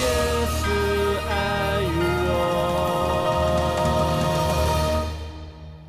[0.00, 0.06] 也
[0.46, 0.62] 是
[1.28, 1.32] 爱
[1.96, 2.02] 我。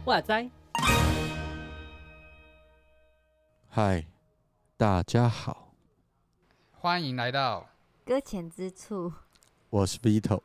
[0.06, 0.50] 哇塞！
[3.70, 4.06] 嗨，
[4.78, 5.74] 大家好，
[6.72, 7.68] 欢迎来到，
[8.06, 9.12] 搁浅之处，
[9.70, 10.42] 我是 Vito。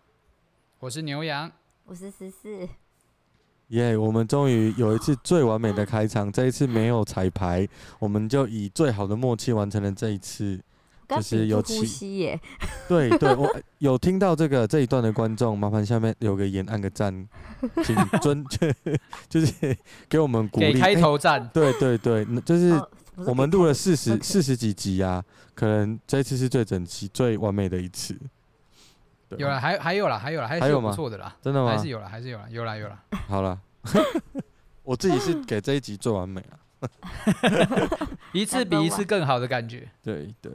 [0.80, 1.52] 我是牛羊。
[1.84, 2.68] 我是十四。
[3.70, 10.60] 耶、我们终于有一次最完美的开场，这一次没有彩排，我们就以最好的默契完成了这一次。
[11.08, 12.40] 就是有呼吸耶。
[12.88, 17.12] 对对，我 有听到这个这一段的观众，麻烦下面留个言，按个赞，
[17.82, 18.44] 请 尊
[19.28, 19.76] 就是
[20.08, 20.74] 给我们鼓励。
[20.74, 21.50] 给开头赞、欸。
[21.52, 22.80] 对对对，就是
[23.26, 25.20] 我们录了四十哦四十几集啊，
[25.52, 28.16] 可能这次是最整齐、最完美的一次。
[29.38, 31.36] 有了，还还有了，还有了，还是有不错的啦。
[31.40, 31.70] 真的吗？
[31.70, 32.98] 还是有了，还是有了，有了有了。
[33.28, 33.58] 好了，
[34.82, 36.90] 我自己是给这一集最完美了，
[38.32, 39.88] 一次比一次更好的感觉。
[40.02, 40.52] 对对。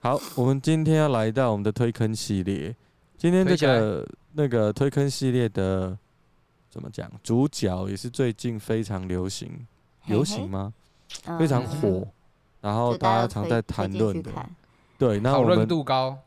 [0.00, 2.74] 好，我们今天要来到我们的推坑系列。
[3.16, 5.96] 今天这个那个推坑系列的
[6.68, 7.08] 怎么讲？
[7.22, 9.66] 主角也是最近非常流行，
[10.06, 10.72] 流行吗？
[11.26, 12.04] 嗯、非常火，
[12.60, 14.30] 然后大家常在谈论的。
[14.98, 16.18] 对，那我们讨论度高。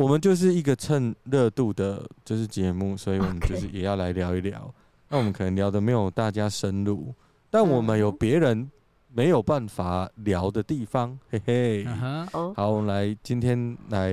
[0.00, 4.58] 我们就是一个蹭热度的，就是节目，所以我们就是也要来聊一聊。
[4.58, 4.72] Okay.
[5.10, 7.14] 那我们可能聊的没有大家深入，
[7.50, 8.70] 但我们有别人
[9.12, 11.84] 没有办法聊的地方，嘿嘿。
[11.84, 12.54] Uh -huh.
[12.54, 14.10] 好，我们来今天来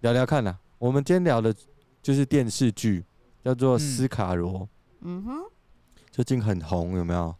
[0.00, 0.54] 聊聊看呐。
[0.76, 1.54] 我们今天聊的
[2.02, 3.02] 就是电视剧，
[3.42, 4.60] 叫做《斯卡罗》。
[5.00, 5.32] 嗯哼，
[6.10, 7.34] 最近很红，有没有？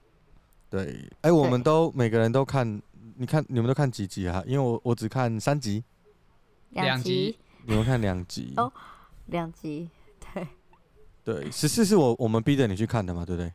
[0.70, 2.80] 对，哎、欸，我们都每个人都看，
[3.18, 4.42] 你看你们都看几集啊？
[4.46, 5.84] 因为我我只看三集，
[6.70, 7.36] 两集。
[7.70, 8.70] 你们看两集哦，
[9.26, 9.88] 两集，
[10.34, 10.48] 对，
[11.22, 13.52] 对，十四是我我们逼着你去看的嘛，对不对？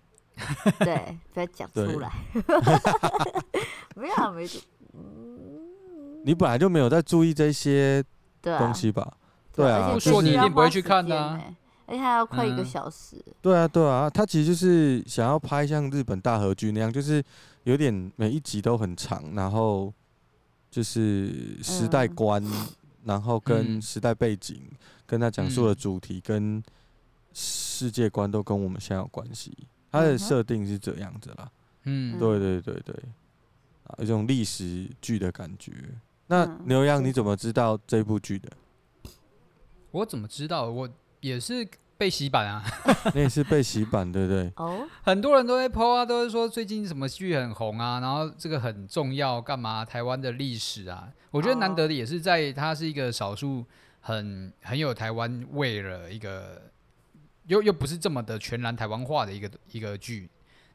[0.79, 2.09] 对，不要讲出来，
[3.93, 4.49] 没有没，
[6.23, 8.01] 你本来就没有在注意这些
[8.41, 9.17] 东西吧？
[9.51, 11.37] 对啊，不说你一定不会去看的，
[11.85, 13.21] 而且还要快一个小时。
[13.41, 17.21] 对啊，对啊，他其实就是想要拍像日本大和剧那样，就是
[17.63, 19.93] 有点每一集都很长，然后
[20.71, 22.41] 就是时代观。
[23.05, 26.61] 然后跟时代背景，嗯、跟他讲述的主题跟
[27.33, 29.55] 世界观都跟我们现在有关系。
[29.91, 31.49] 他的设定是这样子啦。
[31.83, 32.95] 嗯，对对对对，
[33.85, 35.71] 啊，一种历史剧的感觉。
[36.27, 38.51] 那牛羊你怎么知道这部剧的？
[39.91, 40.69] 我怎么知道？
[40.69, 40.89] 我
[41.21, 41.65] 也是
[41.97, 42.63] 被洗版啊。
[43.13, 44.51] 那也是被洗版，对不对？
[44.57, 49.85] 哦，很多人都在 po 啊，都是说最近什么剧很红啊，然后这个很重要，干嘛？
[49.85, 51.11] 台湾的历史啊。
[51.31, 53.65] 我觉得难得的也是在它是一个少数
[53.99, 56.61] 很很有台湾味的一个，
[57.47, 60.29] 又又不是这么的全然台湾化的一个一个剧，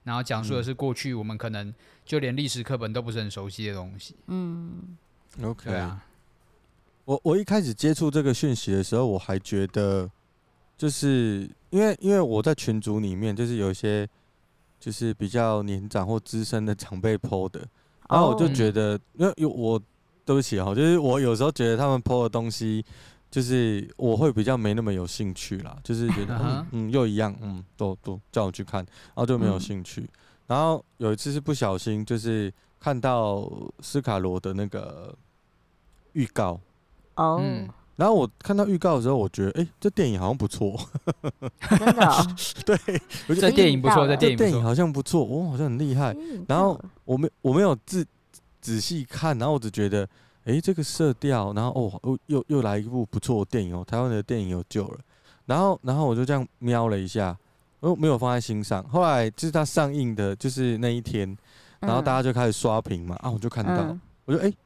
[0.04, 1.72] 然后讲述的是过去我们可能
[2.04, 4.16] 就连历史课本都不是很熟悉的东西。
[4.26, 4.97] 嗯
[5.42, 6.04] ，OK 啊。
[7.06, 10.10] 我我一开始接触这个讯息的时候，我还觉得
[10.80, 14.08] 就是因为因为我在群组里面就是有一些
[14.78, 17.60] 就是比较年长或资深的长辈 po 的，
[18.08, 19.78] 然后我就觉得因为有我。
[20.22, 22.84] 对不起哈，就是我有时候觉得他们 po 的东西，
[23.32, 30.08] 就是我会比较没那么有兴趣啦，就是觉得 嗯，嗯又一样，嗯都都叫我去看，然后就没有兴趣。
[30.47, 35.12] 然后有一次是不小心，就是看到斯卡罗的那个
[36.12, 36.60] 预告
[37.16, 37.42] 哦，
[38.00, 40.81] 然后我看到预告的时候，我觉得哎、欸，这电影好像不错，
[41.69, 42.27] 真的、 哦，
[42.65, 42.77] 对，
[43.37, 46.16] 这电影不错，这电影好像不错，哦，好像很厉害。
[46.49, 48.06] 然后我没我没有自。
[48.62, 50.05] 仔细看，然后我只觉得，
[50.44, 54.99] 哎、欸，这个色调，然后哦，又又来一部不错的电影哦，台湾的电影有救了。
[55.47, 57.34] 然后，然后我就这样瞄了一下，
[57.81, 58.87] 哦，没有放在心上。
[58.87, 61.34] 后来就是它上映的，就是那一天，
[61.81, 64.56] 然后大家就开始刷屏嘛，啊，我就看到，嗯、我就哎、欸，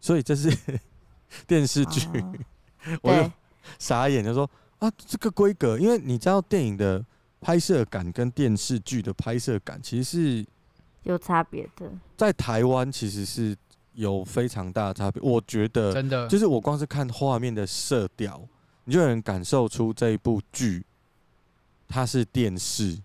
[0.00, 0.50] 所以这是
[1.46, 2.32] 电视剧，哦、
[3.02, 3.30] 我就
[3.78, 4.48] 傻眼，就说
[4.78, 7.04] 啊，这个规格，因为你知道电影的
[7.40, 10.46] 拍摄感跟电视剧的拍摄感其实是。
[11.04, 13.56] 有差别的，在台湾其实是
[13.94, 15.20] 有非常大的差别。
[15.20, 18.40] 我觉得真的就是我光是看画面的色调，
[18.84, 20.86] 你就能感受出这一部剧
[21.88, 22.96] 它是电视，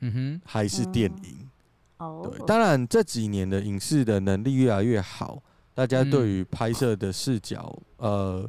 [0.00, 1.48] 嗯哼，还是电影。
[1.96, 5.42] 哦，对，当然这几年的影视的能力越来越好，
[5.72, 8.46] 大家对于拍摄的视角，呃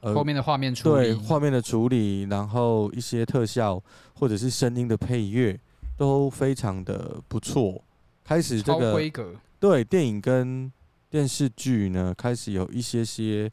[0.00, 3.82] 呃，后面的画面处理，对画面的处理，然后一些特效
[4.14, 5.58] 或者是声音的配乐
[5.96, 7.82] 都非常的不错。
[8.24, 10.70] 开始这个规格对电影跟
[11.10, 13.50] 电视剧呢，开始有一些些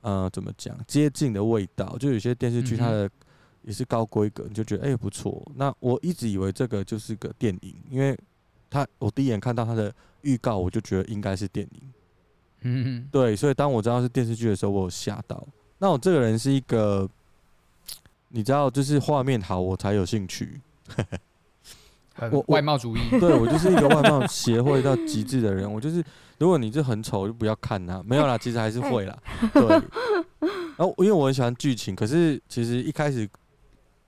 [0.00, 3.10] 呃怎么讲接近的味道，就有些电视剧它的
[3.62, 5.42] 也是高规格，你就觉得哎、欸、不错。
[5.56, 8.16] 那我一直以为这个就是个电影，因为
[8.70, 9.92] 他我第一眼看到他的
[10.22, 11.92] 预告，我就觉得应该是电影。
[12.62, 15.46] 嗯，对，所以当我知道是电视剧的时候，我有吓到。
[15.82, 17.08] 那我这个人是一个，
[18.28, 20.60] 你知道，就是画面好我才有兴趣。
[22.30, 25.70] 我外貌主义， 对我就是一个外貌协会到极致的人。
[25.70, 26.04] 我就是，
[26.38, 28.00] 如果你这很丑，就不要看它。
[28.04, 29.18] 没有啦，其实还是会啦。
[29.52, 29.68] 对。
[30.76, 33.28] 然后因为我很喜欢剧情，可是其实一开始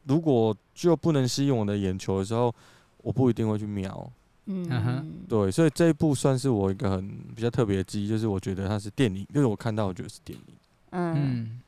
[0.04, 2.54] 如果就不能吸引我的眼球的时候，
[2.98, 4.08] 我不一定会去瞄。
[4.46, 5.12] 嗯哼。
[5.28, 10.54] 对，所以这一部算是我一个很比较特别的记忆，就是我觉得它是电影，就是我看到我觉得是电影。
[10.92, 11.60] 嗯。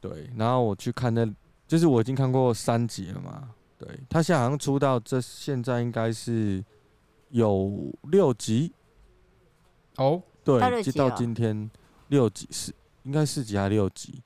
[0.00, 1.28] 对，然后我去看那，
[1.66, 3.50] 就是我已经看过三集了嘛。
[3.76, 6.64] 对，他现在好像出到这，现在应该是
[7.30, 8.72] 有六集
[9.96, 10.22] 哦。
[10.42, 11.70] 对，就到今天
[12.08, 12.72] 六集是
[13.02, 14.22] 应该四集还是六集？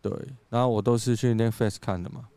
[0.00, 0.12] 对，
[0.48, 2.28] 然后我都是去 Netflix 看的嘛。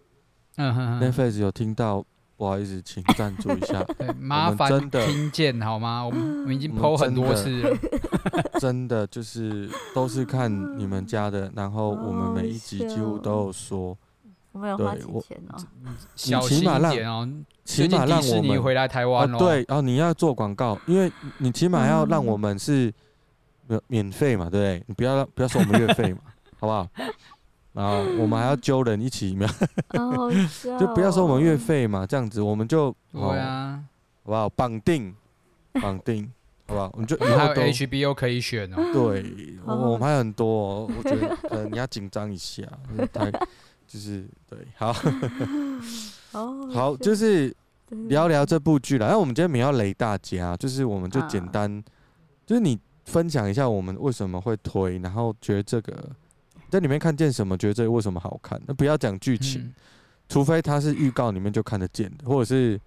[0.56, 1.06] 嗯哼哼。
[1.06, 2.06] Netflix 有听到，
[2.38, 3.84] 不好意思，请赞助一下。
[3.98, 6.06] 对，麻烦听见好吗？
[6.06, 7.78] 我们 我们已经 PO 很多次了。
[8.62, 13.98] 真的就是都是看你们家的，然后我们每一集几乎都有说。
[14.54, 15.58] 我没有花钱哦，
[16.16, 17.28] 小心一点哦。
[17.64, 19.38] 起码让我们回来台湾哦。
[19.38, 22.92] 对，然后你要做广告，因为你起码要让我们是
[23.68, 24.84] 免免费嘛，对不对？
[24.88, 26.20] 你不要不要收我们月费嘛，
[26.60, 26.88] 好不好？
[27.78, 29.38] 然后我们还要揪人一起，
[30.80, 33.80] 就不要收我们月费嘛，这样子我们就对啊，
[34.24, 34.50] 好不好？
[34.50, 35.14] 绑定
[35.74, 36.26] 绑定，
[36.68, 36.90] 好不好？
[36.94, 38.78] 我们就以后都 HBO 可以选哦。
[38.92, 39.24] 对，
[39.64, 42.64] 我 们还有很多，哦我觉得可能你要紧张一下，
[43.14, 43.32] 太。
[43.88, 44.92] 就是对，好，
[46.74, 47.56] 好，就是
[48.10, 49.06] 聊聊这部剧了。
[49.06, 51.82] 然后我们今天没有要雷大家，就是我们就简单，
[52.46, 55.94] 就是你分享一下我们为什么会推，然后觉得这个
[56.70, 58.62] 在里面看见什么，觉得这个为什么好看。
[58.66, 59.74] 那不要讲剧情，
[60.30, 62.80] 除非它是预告里面就看得见的，或者是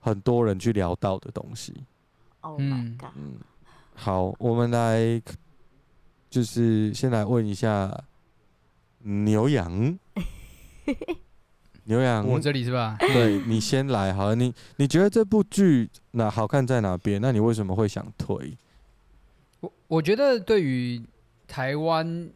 [0.00, 1.74] 很多人去聊到的东西。
[2.42, 2.98] 嗯，
[3.94, 5.20] 好，我们来，
[6.30, 8.04] 就是先来问一下。
[9.08, 9.96] 牛羊，
[11.84, 12.96] 牛羊，我这里是吧？
[12.98, 17.20] 对，你先来，好了，你你觉得这部剧哪好看在哪边？
[17.22, 18.58] 那你为什么会想推？
[19.60, 21.00] 我我觉得对于
[21.46, 22.28] 台湾，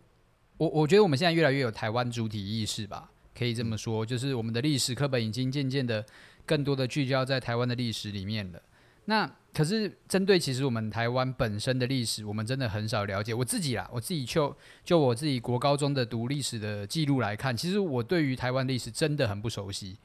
[0.61, 6.05] 我我觉得我们现在越来越有台湾主体意识吧，可以这么说，就是我们的历史课本已经渐渐的
[6.45, 8.61] 更多的聚焦在台湾的历史里面了。
[9.07, 13.33] 那可是针对其实我们台湾本身的历史，我们真的很少了解。
[13.33, 14.55] 我自己啦，我自己就
[14.85, 19.97] 就我自己国高中的读历史的记录来看，其实我对于台湾历史真的很不熟悉，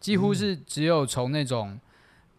[0.00, 1.78] 几乎是只有从那种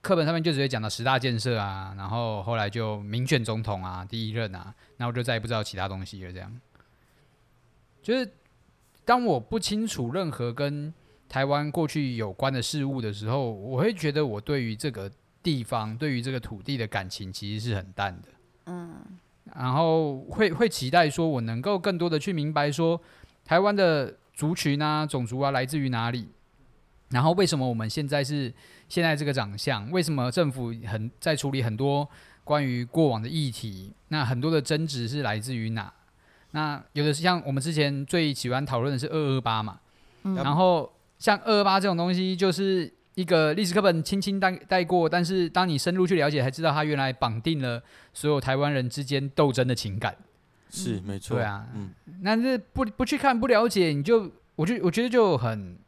[0.02, 6.32] 课本上面就直接讲到十大建设啊，然后后来就民选总统啊，第一任啊，然后我就再也不知道其他东西了。
[6.34, 6.54] 这样，
[8.08, 8.32] 就是
[9.04, 10.94] 当我不清楚任何跟
[11.28, 15.12] 台湾过去有关的事物的时候，我会觉得我对于这个。
[15.44, 18.28] 地方对于这个土地的感情其实是很淡的，
[18.66, 18.98] 嗯，
[19.56, 23.00] 然后会会期待说，我能够更多的去明白说，
[23.46, 26.28] 台湾的族群啊、种族啊来自于哪里，
[27.12, 28.54] 然后为什么我们现在是
[28.90, 32.10] 现在这个长相，为什么政府很在处理很多
[32.44, 35.94] 关于过往的议题，那很多的争执是来自于哪？
[36.58, 39.80] 那有的是像我们之前最喜欢讨论的是二二八嘛，
[40.24, 42.92] 嗯，然后像二二八这种东西就是。
[43.18, 47.82] 一个历史课本轻轻带带过，但是当你深入去了解，才知道它原来绑定了
[48.14, 50.16] 所有台湾人之间斗争的情感。
[50.70, 51.36] 是，没错。
[51.36, 51.90] 对啊，嗯，
[52.22, 55.80] 那这不不去看不了解，你就我就我觉得就很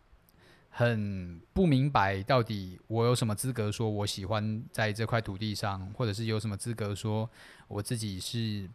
[0.72, 7.30] 很不明白，到底我有什么资格说我喜欢在这块土地上，或者是有什么资格说
[7.68, 8.68] 我自己是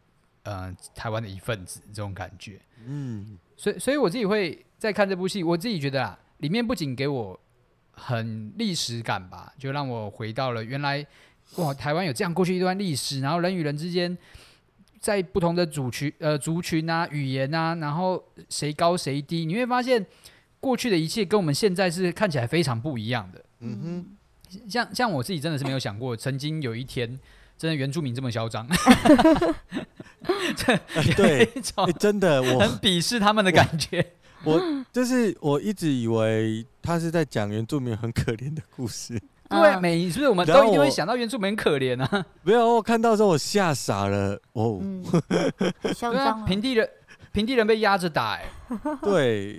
[0.44, 2.60] 呃台湾的一份子这种感觉。
[2.86, 7.38] 嗯，所以所以我自己会在看这部戏，我自己觉得啊，里面不仅给我。
[7.96, 11.06] 很历史感吧，就让我回到了原来，
[11.58, 14.18] 哇，台湾有这样过去一段历史，然后人与人之间
[14.98, 20.04] 在不同的族群、呃族群啊、语言啊，然后谁高谁低，你会发现
[20.58, 23.44] 过去的一切跟我们现在是看起来非常不一样的。
[23.60, 23.78] 嗯
[24.50, 27.08] 哼，像像我自己真的是没有想过，曾经有一天，
[27.56, 28.66] 真的原住民这么嚣张，
[31.16, 31.48] 对，
[31.98, 34.04] 真的我很鄙视他们的感觉。
[34.44, 34.60] 我
[34.92, 39.18] 就是我一直以为他是在讲原住民很可怜的故事。
[39.48, 42.26] 对，每是不是我们都一定会想到原住民很可怜啊？
[42.42, 44.40] 没有，我看到的时候我吓傻了。
[44.54, 44.80] 哦，
[45.82, 46.88] 对啊，平地人。
[47.34, 48.44] 平地人被压着打，哎，
[49.02, 49.58] 对，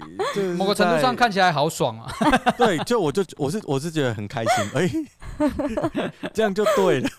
[0.57, 2.09] 某个程度上看起来好爽啊。
[2.57, 7.09] 对，就我就我是我是觉得很开心，哎， 这样就对了。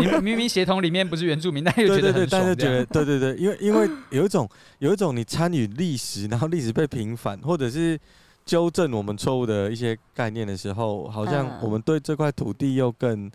[0.00, 4.46] 你明明协同里面不是原住民，但又觉得很爽，但是觉得对对对，因为因为有一种
[4.80, 7.98] 有一种你参与历史，然后历史被平反，或者是。
[8.46, 13.30] 纠正我们错误的一些概念的时候，好像我们对这块土地又更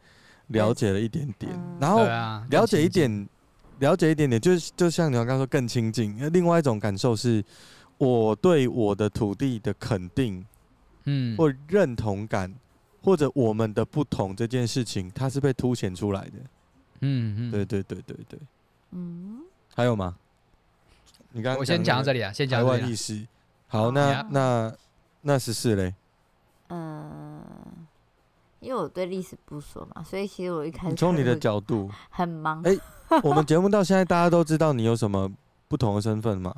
[0.48, 2.04] 了解了一点点，嗯、然后
[2.50, 3.26] 了解一点，
[3.80, 6.16] 了解一点点，就是就像你刚刚说更亲近。
[6.18, 7.44] 那另外一种感受是，
[7.98, 10.46] 我对我的土地的肯定，
[11.06, 12.54] 嗯，或认同感，
[13.02, 16.34] 或者我们的不同这件事情，它是被凸显出来的。
[17.02, 18.40] 嗯嗯，对对对对对，
[18.92, 19.42] 嗯，
[19.76, 20.16] 还有吗？
[21.32, 23.28] 你刚刚我先讲到这里啊，先讲台湾意识。
[23.68, 24.76] 好，那、嗯、那
[25.22, 25.94] 那十四嘞？
[26.70, 27.46] 嗯、呃，
[28.62, 32.62] 因为我对历史不熟嘛，所以其实我一开始从你的角度很忙。
[32.64, 32.80] 哎、欸，
[33.24, 35.32] 我们节目到现在大家都知道你有什么
[35.68, 36.54] 不同的身份吗？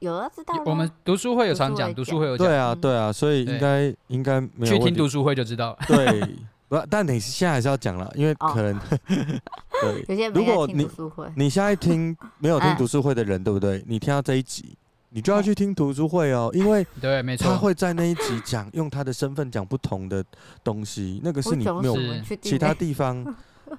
[0.00, 0.54] 有啊，知道。
[0.66, 2.46] 我们读书会有常讲，读书会有讲。
[2.46, 5.76] 对啊，对啊，所以应该应该没有去听读书会就知道。
[5.86, 6.20] 对，
[6.68, 8.80] 不，但你现在还是要讲了，因为可能、哦、
[10.06, 10.28] 对。
[10.28, 10.88] 如果你
[11.34, 13.82] 你现在听 没有听读书会的人，对不对？
[13.86, 14.76] 你听到这一集。
[15.12, 20.24] 你就要去听读书会哦，因为对，没错，他会在那一集讲用他的身份讲不同的
[20.62, 21.96] 东西，那个是你没有
[22.40, 23.16] 其他地方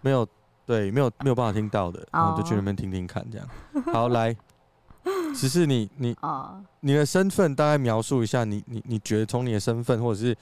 [0.01, 0.27] 没有
[0.65, 3.47] 对没有没有办法听到的，然后就去那边听听看，这样。
[3.93, 4.35] 好，来，
[5.35, 6.15] 只是你你
[6.79, 10.35] 你的身份大概描述一下，你你你觉得从你的身份或者是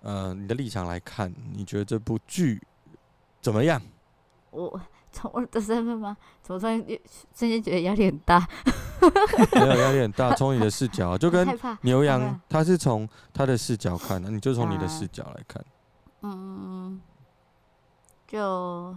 [0.00, 2.60] 呃你的立场来看，你觉得这部剧
[3.40, 3.80] 怎么样？
[4.50, 4.80] 我。
[5.14, 6.16] 从我的身份吗？
[6.42, 6.82] 怎么突然
[7.36, 8.48] 瞬间觉得压力很大？
[9.52, 11.46] 没有压力很大， 从你的视角，就跟
[11.82, 15.62] 牛羊，他是从他的视角看的，你就从你的视角来看。
[16.22, 16.98] 嗯，
[18.26, 18.96] 就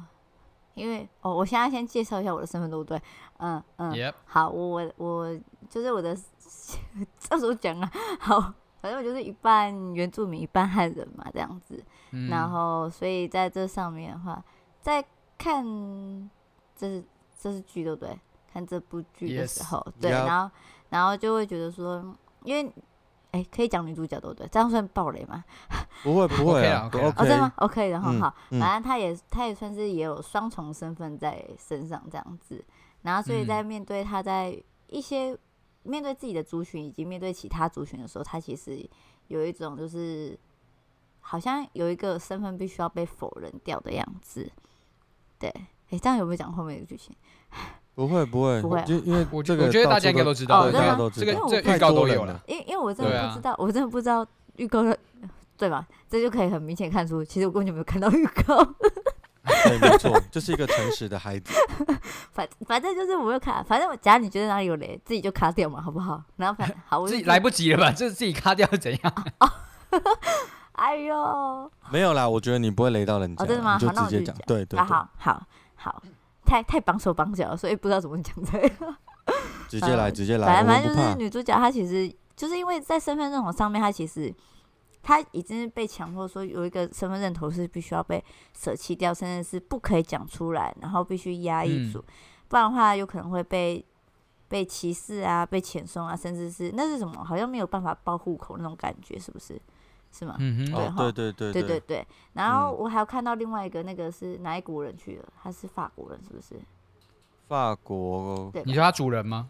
[0.76, 3.02] 因为哦，我现在先介绍一下我的身份，对不对？
[3.38, 4.14] 嗯嗯，Yep.
[4.26, 5.36] 好，我我
[5.70, 6.16] 就是我的，
[7.18, 8.40] 这时候讲啊，好，
[8.82, 11.84] 反正我就是一半原住民，一半汉人嘛，这样子。
[12.12, 14.44] 嗯、然后，所以在这上面的话，
[14.80, 15.04] 在
[15.38, 15.66] 看
[16.76, 17.04] 这是
[17.38, 18.18] 这是剧对不对？
[18.54, 20.02] 看这部剧的时候，yes.
[20.02, 20.56] 对.然后
[20.90, 22.72] 然后就会觉得说，因为
[23.36, 24.48] 哎，可以讲女主角对不对？
[24.48, 25.44] 这样算暴雷吗？
[26.02, 32.64] 不会不会啊.哦，真的吗？OK，然后好，嗯、反正他也他也算是也有双重身份在身上这样子，
[33.02, 35.40] 然后所以在面对他在一些、嗯、
[35.84, 38.90] 面对自己的族群以及面对其他族群的时候，他其实
[39.28, 40.40] 有一种就是
[41.20, 44.50] 好像有一个身份必须要被否认掉的样子。
[45.38, 45.50] 对，
[45.90, 47.14] 哎，这样有没有讲后面的剧情？
[47.96, 48.86] 不会，不会，不会、啊。
[48.88, 52.40] 因为我觉得，我觉得大家应该都知道，大家都知道，这个这个预告都有了。
[52.46, 54.26] 因为因为我真的不知道，啊、我真的不知道
[54.58, 54.98] 预告的，
[55.58, 55.88] 对吧？
[56.10, 58.64] 这就可以很明显看出，其实我根本就没有看到预告。
[59.64, 61.54] 对，没错，就是一个诚实的孩子。
[62.32, 66.22] 反反正就是我没有看，反正假如你觉得哪里有雷，自己就卡掉嘛，好不好？
[66.38, 67.92] 然后反正好，我自己来不及了吧？
[67.96, 69.14] 就是自己卡掉怎样？
[70.74, 73.78] 哎呦，没有啦，我觉得你不会雷到人家，哦、真的吗？
[73.80, 75.42] 就直接讲，对对，好好
[75.76, 76.04] 好，
[76.46, 78.96] 太太绑手绑脚了，所以不知道怎么讲这个。
[79.68, 84.34] 直接来，直接来，反正反正就是女主角，她其实就是因为在身份认同上面，她其实
[85.02, 88.24] 她已经被强迫说有一个身份认同是必须要被
[88.58, 92.04] 舍弃掉，甚至是不可以讲出来，然后必须压抑住，嗯、
[92.48, 93.84] 不然的话有可能会被
[94.48, 97.24] 被歧视啊，被遣送啊，甚至是那是什么？
[97.24, 99.60] 好像没有办法报户口那种感觉，是不是？
[100.18, 100.38] 是吗？
[100.40, 102.08] 嗯哼，对、哦、对对对对对对。
[102.32, 105.26] 然后我还有看到另外一个，那个是哪一国人去了？
[105.44, 106.58] 他是法国人，是不是？
[107.50, 108.50] 法国。
[108.54, 109.50] 对，你说他主人吗？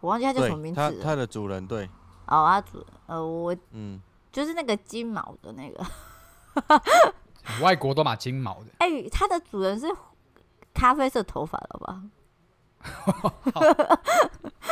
[0.00, 0.90] 我忘记他叫什么名字了。
[0.94, 1.88] 他他的主人对。
[2.26, 4.00] 哦，他主人呃，我嗯，
[4.32, 5.86] 就是那个金毛的那个。
[7.62, 8.66] 外国都买金毛的。
[8.78, 9.86] 哎、欸，他的主人是
[10.74, 12.02] 咖啡色头发的吧？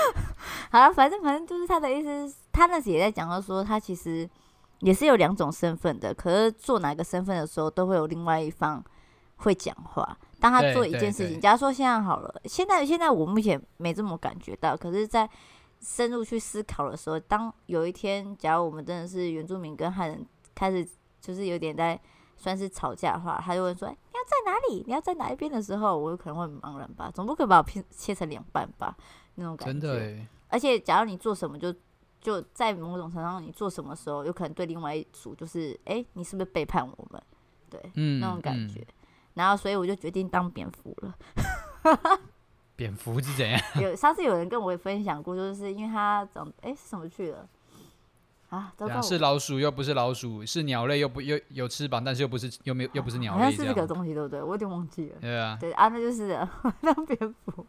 [0.71, 4.28] 好了，反正反正就是他的意思，他那时也在讲到说，他其实。
[4.80, 8.82] 也是有两种身份的，可是做哪个身份的时候，都会有另外一方
[9.37, 10.16] 会讲话。
[10.38, 15.28] 当他做一件事情，假如说现在好了，现在现在我目前没这么感觉到，可是，在
[15.80, 20.88] 深入去思考的时候，当有一天，假如我们真的是原住民跟汉人开始
[21.20, 22.00] 就是有点在
[22.37, 24.85] 算是吵架的话，他就会说：“你要在哪里？
[24.87, 28.97] 你要在哪一边？”的时候，我有可能会茫然吧，总不可以把我切切成两半吧？
[29.35, 29.73] 那种感觉。
[29.73, 30.26] 真的。
[30.47, 31.75] 而且，假如你做什么就。
[32.20, 37.22] 就在某种程度上，你做什么时候，有可能对另外一组就是，哎、欸，你是不是背叛我们？
[37.70, 38.94] 对，嗯、那种感觉、嗯。
[39.34, 41.14] 然后，所以我就决定当蝙蝠了。
[42.75, 43.60] 蝙蝠是怎样？
[43.80, 47.48] 有上次有人跟我分享过，就是因为他长，哎、欸，是什么去了？
[48.50, 48.72] 啊，
[49.02, 54.42] 是老鼠又不是老鼠，是鸟类又不又有翅膀，但是又不是又没有又不是鸟类，好像是这个东西，对不对？
[54.42, 55.16] 我有点忘记了。
[55.20, 56.48] 对啊，对啊，那就是
[56.80, 57.66] 当蝙蝠，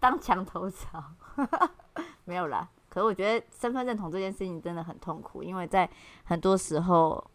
[0.00, 1.04] 当墙头草，
[2.24, 2.68] 没有啦。
[2.94, 5.90] 可是我觉得身份认同这件事情真的很痛苦，因为在
[6.22, 7.28] 很多时候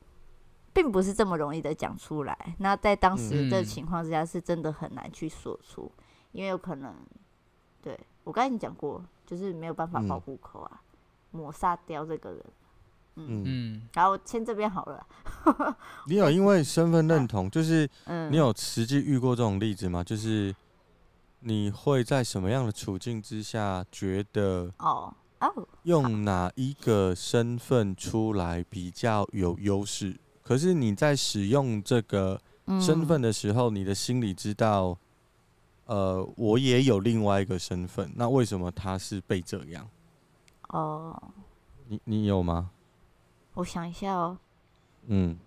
[0.72, 2.56] 并不是这么容易的讲出来。
[2.60, 5.92] 那在当时的情况之下，是真的很难去说出，
[6.32, 6.96] 因为有可能，
[7.82, 10.82] 对，我刚才已经讲过，就是没有办法报户口啊。
[11.32, 12.44] 抹杀掉这个人。
[13.16, 15.06] 嗯，嗯，然后签这边好了。
[16.08, 20.02] 你有因为身份认同，就是嗯，你有实际遇过这种例子吗？
[20.04, 20.56] 就是
[21.42, 30.20] 你会在什么样的处境之下觉得哦哦，用哪一个身份出来比较有优势？
[30.44, 32.42] 可是你在使用这个
[32.82, 34.98] 身份的时候，你的心里知道，
[35.86, 39.88] 呃，我也有另外一个身份，那为什么他是被这样？
[40.70, 41.22] 哦，
[41.88, 42.72] 你你有吗？
[43.54, 44.38] 我想一下哦，
[45.08, 45.38] 嗯，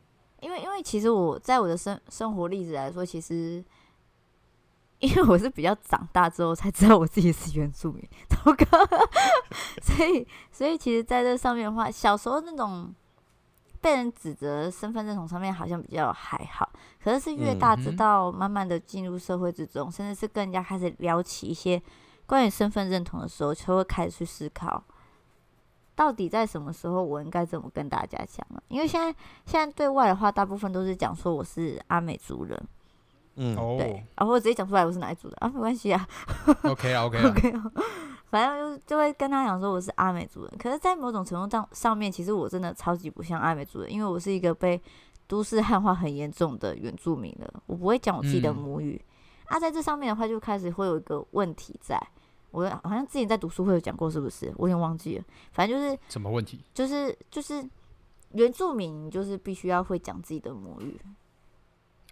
[0.40, 3.62] 因为因为其实我在我的生生活例子来说，其实
[5.02, 8.78] 因为我是比较长大之后才知道我自己是原住民，糟糕，
[9.82, 12.94] 所以所以其实在这上面的话，小时候那种
[13.80, 16.70] 被人指责身份认同上面好像比较还好，
[17.02, 21.82] 可是是越大，直到慢慢的进入社会之中，甚至是跟人家开始聊起一些
[22.24, 24.84] 关于身份认同的时候，就会开始去思考。
[25.96, 28.62] 到底在什么时候我应该怎么跟大家讲呢？
[28.68, 29.12] 因为现在
[29.44, 32.68] 现在对外的话，大部分都是讲说我是阿美族人，
[33.36, 36.06] 嗯，对，然后我直接讲出来我是哪一族的啊，没关系啊，
[36.64, 37.52] OK 啊，OK 啊，OK，
[38.30, 40.52] 反正就就会跟他讲说我是阿美族人。
[40.58, 44.80] 可是，在某种程度上上面，其实我真的超级不像阿美族人，因为我是一个被
[45.26, 49.00] 都市汉化很严重的原住民了，我不会讲我自己的母语。
[49.44, 52.00] 嗯、啊，在这上面的话，就开始会有一个问题在。
[52.50, 54.52] 我好像之前在读书会有讲过，是不是？
[54.58, 55.24] 我有点忘记了。
[55.52, 56.62] 反正就是什么问题？
[56.74, 57.66] 就是就是
[58.32, 61.00] 原住民就是必须要会讲自己的母语。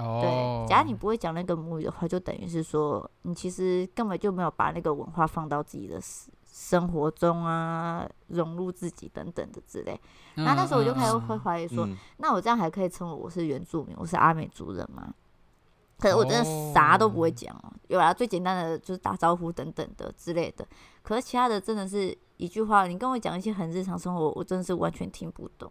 [0.00, 0.20] 哦。
[0.22, 6.00] 对，假如你不会讲那个母语的话，就等于是说你其实根本就没有把那个文化放到自己的
[6.44, 10.00] 生活中啊，融入自己等等的之类。
[10.34, 15.14] 那、嗯、那时候我就开始会怀疑说，嗯、那我这样还可以称为我是原住民，我是阿美族人吗？
[15.98, 20.66] 可是我真的啥都不会讲哦，有啊，最简单的就是打招呼等等的之类的。
[21.02, 25.70] 可是其他的真的是一句话，你跟我讲一些很日常生活，我真的是完全听不懂。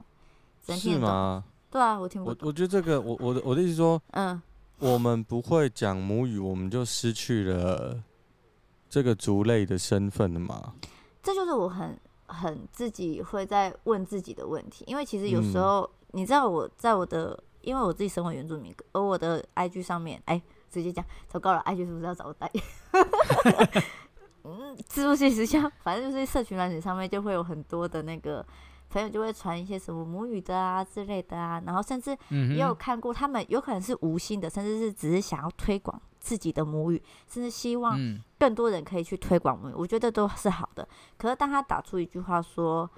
[0.61, 1.43] 是吗？
[1.71, 2.37] 对啊，我听不懂。
[2.43, 4.41] 我我觉得这个，我我的我的意思说，嗯，
[4.79, 8.03] 我们不会讲母语，我们就失去了
[8.89, 10.73] 这个族类的身份了吗？
[11.21, 15.89] 这就是我很很自己会在问自己的问题，因为其实有时候、嗯、
[16.19, 17.43] 你知道我在我的。
[17.61, 22.63] 因为我自己身为原住民，而我的 IG 上面，哎、欸，直接讲，糟糕了，IG 是不是要找我代言？
[24.45, 28.43] 嗯，自助性时效，反正就是社群软体上面就会有很多的那个
[28.89, 37.97] 朋友就会传一些什么母语的啊之类的啊，然后甚至也有看过他们有可能是无心的，甚至是只是想要推广自己的母语，甚至希望
[38.37, 40.87] 更多人可以去推广母语，我觉得都是好的。
[41.17, 42.89] 可是当他打出一句话说，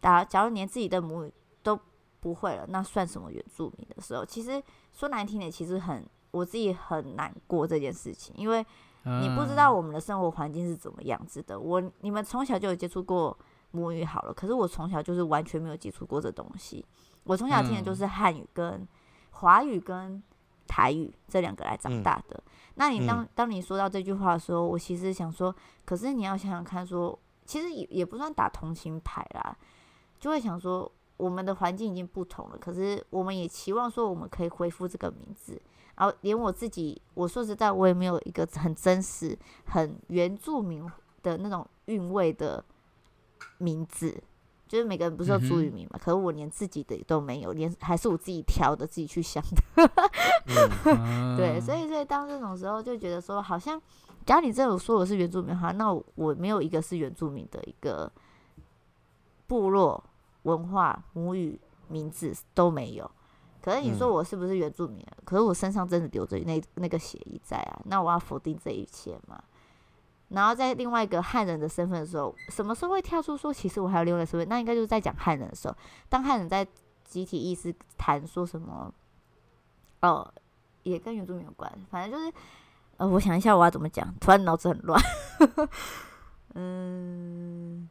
[0.00, 1.78] 打假如连自己的母语都
[2.20, 4.24] 不会了，那算什么原住民的时候？
[4.24, 8.64] 其实说难听点，其实很我自己很难过这件事情，因为
[9.04, 11.60] 你不知道我们的生活环境是怎么样子的。
[11.60, 13.36] 我你们从小就有接触过
[13.76, 16.84] 母语好了，可是我从小就是完全没有接触过这东西。
[17.24, 18.86] 我从小听的就是汉语跟
[19.30, 20.22] 华语跟
[20.66, 22.42] 台语这两个来长大的。
[22.76, 29.56] 那你当当你说到这句话的时候，我其实想说，可是你要想想看说，说其实也也不算打同情牌啦，
[30.18, 30.90] 就会想说。
[31.18, 35.58] 我们的环境已经不同了，可是我们也期望说我们可以恢复这个名字。
[35.94, 39.34] 然后连我自己，我说实在，我也没有一个很真实、
[39.64, 40.86] 很原住民
[41.22, 42.62] 的那种韵味的
[43.58, 44.22] 名字。
[44.68, 45.92] 就是每个人不是有族语名嘛？
[45.94, 49.90] 嗯、可是我连自己的都没有，连还是我自己挑的，自己去想的。
[50.86, 53.80] 嗯、 对，所以所以当这种时候就觉得说，好像
[54.24, 58.10] 假如你这种说我是原住民的话，那我没有一个是原住民的一个
[59.46, 60.02] 部落。
[60.42, 63.10] 文化、母语、名字都没有，
[63.60, 65.00] 可是你说我是不是原住民？
[65.00, 69.42] 嗯、可是我身上真的留着那那个血裔在啊，那我要否定这一切吗？
[70.28, 74.48] 然后在另外一个汉人的身份的时候，什么时候会跳出说，其实我还有另外一个身份？
[74.48, 75.76] 那应该就是在讲汉人的时候，
[76.08, 76.66] 当汉人在
[77.04, 78.92] 集体意识谈说什么，
[80.02, 80.32] 哦，
[80.82, 82.32] 也跟原住民有关，反正就是，
[82.96, 85.00] 呃，我想一下我要怎么讲，突然脑子很乱，
[86.54, 87.88] 嗯。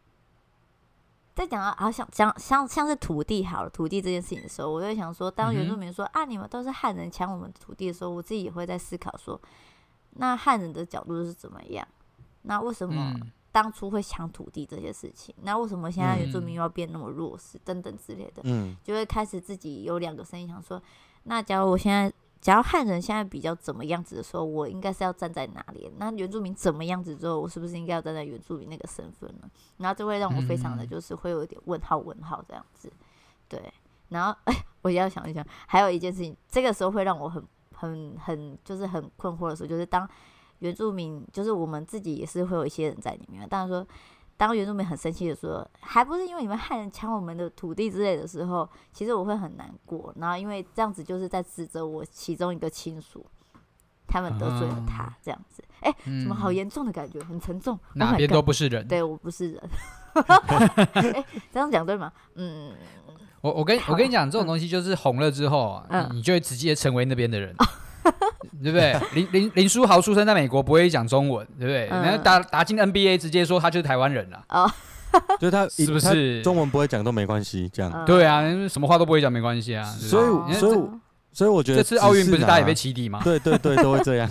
[1.34, 9.38] 在讲到好像讲像像是土地好了，土地这件事情的时候，我就会想说，当原住民说、嗯、啊，你们都是汉人抢我们的土地的时候，我自己也会在思考说，
[10.12, 11.86] 那汉人的角度是怎么样？
[12.46, 13.14] 那为什么
[13.52, 15.34] 当初会抢土地这些事情？
[15.44, 17.60] 那为什么现在原住民又要变那么弱势？
[17.64, 20.82] 等等之类的，嗯，就会开始自己有两个声音想说，
[21.24, 22.12] 那假如我现在。
[22.42, 25.92] 假如汉人现在比较怎么样子的时候，我应该是要站在哪里？
[25.98, 29.50] 那原住民怎么样子之后，我是不是应该要站在原住民那个身份呢？
[29.78, 32.92] 然后就会让我非常的就是会有一点问号问号这样子，
[33.50, 33.74] 对。
[34.10, 34.54] 然后哎，
[34.84, 40.08] 我也要想一想，还有一件事情，这个时候会让我很很很就是很困惑的时候，就是当
[40.60, 43.86] 原住民就是我们自己也是会有一些人在里面，当然说
[44.38, 50.14] 当原住民很生气的说，还不是因为你们害人抢我们的土地之类的时候，其实我会很难过。
[50.18, 53.26] 然后因为这样子就是在指责我其中一个亲属，
[54.08, 55.64] 他们得罪了他，啊、这样子。
[55.82, 57.80] 哎、欸，怎么好严重的感觉，很沉重。
[57.94, 58.88] 哪边都不是人。
[58.88, 59.70] 对，我不是人。
[60.16, 62.12] 欸、这样讲对吗？
[62.36, 62.74] 嗯。
[63.42, 67.68] 我我跟我跟你讲，这种东西就是红了之后，嗯、你就会直接成为那边的人，嗯、
[68.64, 68.96] 对不对？
[69.14, 71.88] 林林林书豪出生在美国，不会讲中文，对不对？
[71.88, 74.44] 然后、嗯、打打进 NBA，直接说他就是台湾人了。
[74.50, 74.72] 哦，
[75.40, 77.70] 就他 是不是中文不会讲都没关系？
[77.74, 79.84] 这样、嗯、对啊，什么话都不会讲没关系啊。
[79.84, 80.80] 所以所以
[81.32, 83.22] 所以我觉得这次奥运不是大家也被起底吗？
[83.24, 84.30] 对对对，都会这样。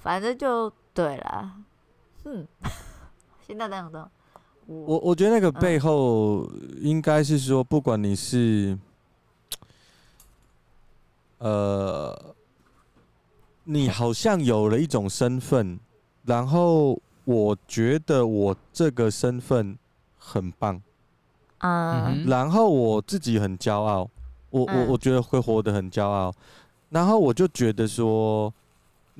[0.00, 1.50] 反正就对了。
[2.24, 2.46] 嗯，
[3.46, 4.02] 现在这样子。
[4.66, 6.46] 我我觉得那个背后
[6.80, 8.78] 应该是说，不管你是，
[11.38, 12.34] 呃，
[13.64, 15.78] 你好像有了一种身份，
[16.24, 19.76] 然后我觉得我这个身份
[20.18, 20.80] 很棒，
[21.58, 24.08] 啊，然后我自己很骄傲，
[24.50, 26.32] 我我我觉得会活得很骄傲，
[26.90, 28.52] 然后我就觉得说。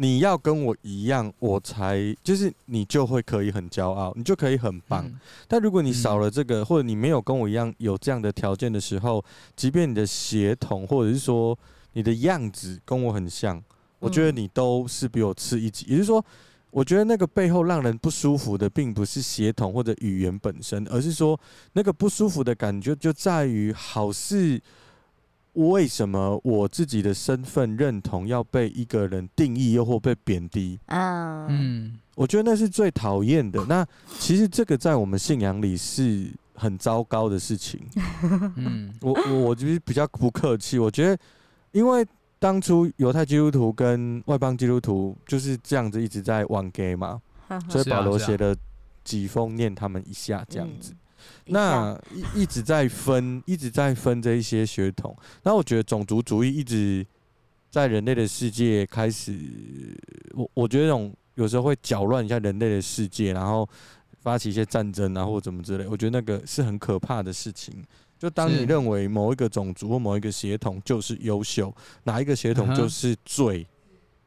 [0.00, 5.04] 你要跟我一样，我才就是你就会可以很骄傲，你就可以很棒。
[5.04, 9.24] 嗯、但如果你少了这个，嗯、或者你没有跟我一样有这样的条件的时候，
[9.56, 11.58] 即便你的协同或者是说
[11.92, 13.62] 你的样子跟我很像，
[13.98, 15.86] 我觉得你都是比我次一级。
[15.88, 16.24] 嗯、也就是说，
[16.70, 21.38] 我觉得那个背后让人不舒服的，并不是协同或者语言本身，而是说
[21.72, 24.60] 那个不舒服的感觉就在于好似。
[25.54, 30.78] 为什么我自己的身份认同要被一个人定义，又或被贬低？
[30.86, 33.64] 嗯，我觉得那是最讨厌的。
[33.64, 33.84] 那
[34.20, 37.80] 其实这个在我们信仰里是很糟糕的事情。
[38.54, 40.78] 嗯，我我我就是比较不客气。
[40.78, 41.18] 我觉得，
[41.72, 42.06] 因为
[42.38, 47.20] 当初犹太基督徒跟外邦基督徒就是这样子一直在玩 gay 嘛，
[47.68, 48.54] 所以保罗写了
[49.02, 50.94] 几封念他们一下这样子。
[51.46, 51.98] 那
[52.34, 55.16] 一一直在分，一直在分这一些血统。
[55.42, 57.04] 那我觉得种族主义一直
[57.70, 59.36] 在人类的世界开始，
[60.34, 63.68] 我我觉得这种有时候会搅乱一下人类的世界，然后
[64.20, 65.86] 发起一些战争啊，或者怎么之类。
[65.88, 67.84] 我觉得那个是很可怕的事情。
[68.18, 73.66] 就当你认为某一个种族或某一个血统就是优秀，哪一个血统就是罪，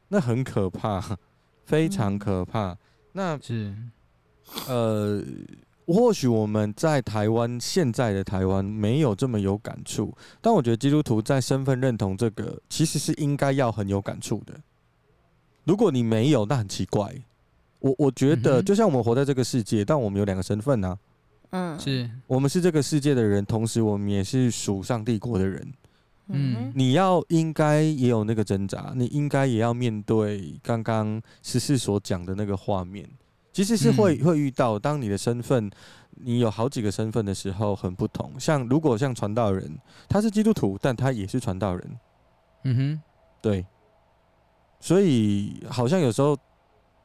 [0.08, 1.18] 那很可怕，
[1.64, 2.76] 非常可怕。
[3.12, 3.74] 那是
[4.66, 5.22] 呃。
[5.84, 14.54] 或许我们在台湾，现在的台湾没有这么有感触，但我觉得基督徒在身份认同这个，其实是应该要很有感触的。
[15.64, 17.12] 如果你没有，那很奇怪。
[17.80, 20.96] 我我觉得，就像我们活在这个世界，但我们有两个身份呢。
[21.52, 25.72] 嗯，是我们是这个世界的人，同时我们也是属上帝国的人。
[26.28, 33.08] 嗯，你要应该也有那个挣扎，你应该也要面对刚刚十四所讲的那个画面。
[33.52, 35.70] 其实是会会遇到，当你的身份，
[36.12, 38.32] 你有好几个身份的时候，很不同。
[38.40, 41.98] 像如果像传道人，他是基督徒，但他也是传道人。
[42.64, 43.02] 嗯哼，
[43.42, 43.66] 对。
[44.80, 46.34] 所以好像有时候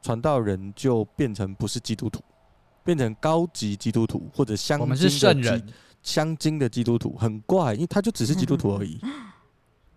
[0.01, 2.23] 传道人就变成不是基督徒，
[2.87, 8.97] 变成高级基督徒或者香精的基，我们是圣人，香精的基督徒很怪，因为他就只是基督徒而已。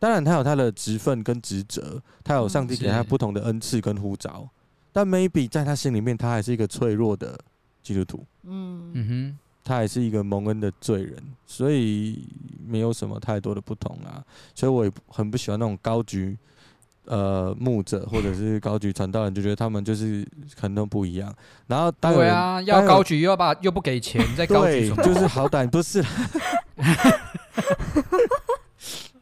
[0.01, 4.49] 当然，他有他的职分跟职责，他有上帝给他不同的恩赐跟呼召。
[4.91, 7.39] 但 maybe 在他心里面，他还是一个脆弱的
[7.81, 8.27] 基督徒。
[8.43, 12.27] 嗯嗯哼，他还是一个蒙恩的罪人，所以
[12.67, 14.21] 没有什么太多的不同啊。
[14.53, 16.37] 所以我也很不喜欢那种高举
[17.11, 20.25] 呃牧者或者是高举传道人，就觉得他们就是
[20.59, 21.35] 可能都不一样。
[21.67, 25.03] 然后当然，对啊，要高举又要把又不给钱，再高举什么？
[25.03, 26.05] 就是好歹不是。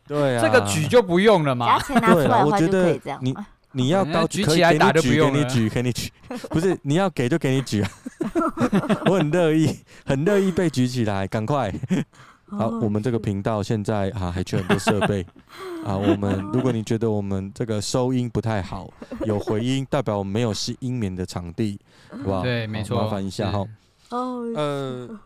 [0.06, 1.78] 对啊，这个举就不用了嘛。
[1.80, 3.18] 钱拿出来的话就可以这样。
[3.22, 3.34] 你
[3.72, 6.12] 你要 高举起来打就不用了，给你举，给你举，
[6.50, 7.90] 不是你要给就给你举啊！
[9.08, 11.72] 我很乐意，很乐意被举起来，赶快！
[12.50, 15.24] 好，我们这个频道现在啊还缺很多设备
[15.84, 15.96] 啊。
[15.96, 18.90] 我们如果你觉得我们这个收音不太好，
[19.26, 21.78] 有回音，代表我们没有吸音棉的场地，
[22.10, 22.42] 好不好？
[22.42, 23.66] 对，没错，麻烦一下哈。
[24.10, 25.20] 哦，呃。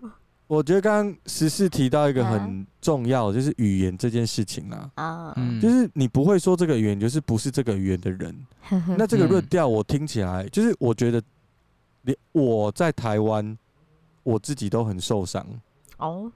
[0.49, 8.47] 我觉得刚刚十四提到一个很重要，就是语言这件事情啊，啊，就是你不会说这个语言，就是不是这个语言的人。
[8.99, 11.23] 那这个论调我听起来，就是我觉得
[12.03, 13.57] 连我在台湾，
[14.25, 15.47] 我自己都很受伤。
[15.97, 16.31] 哦，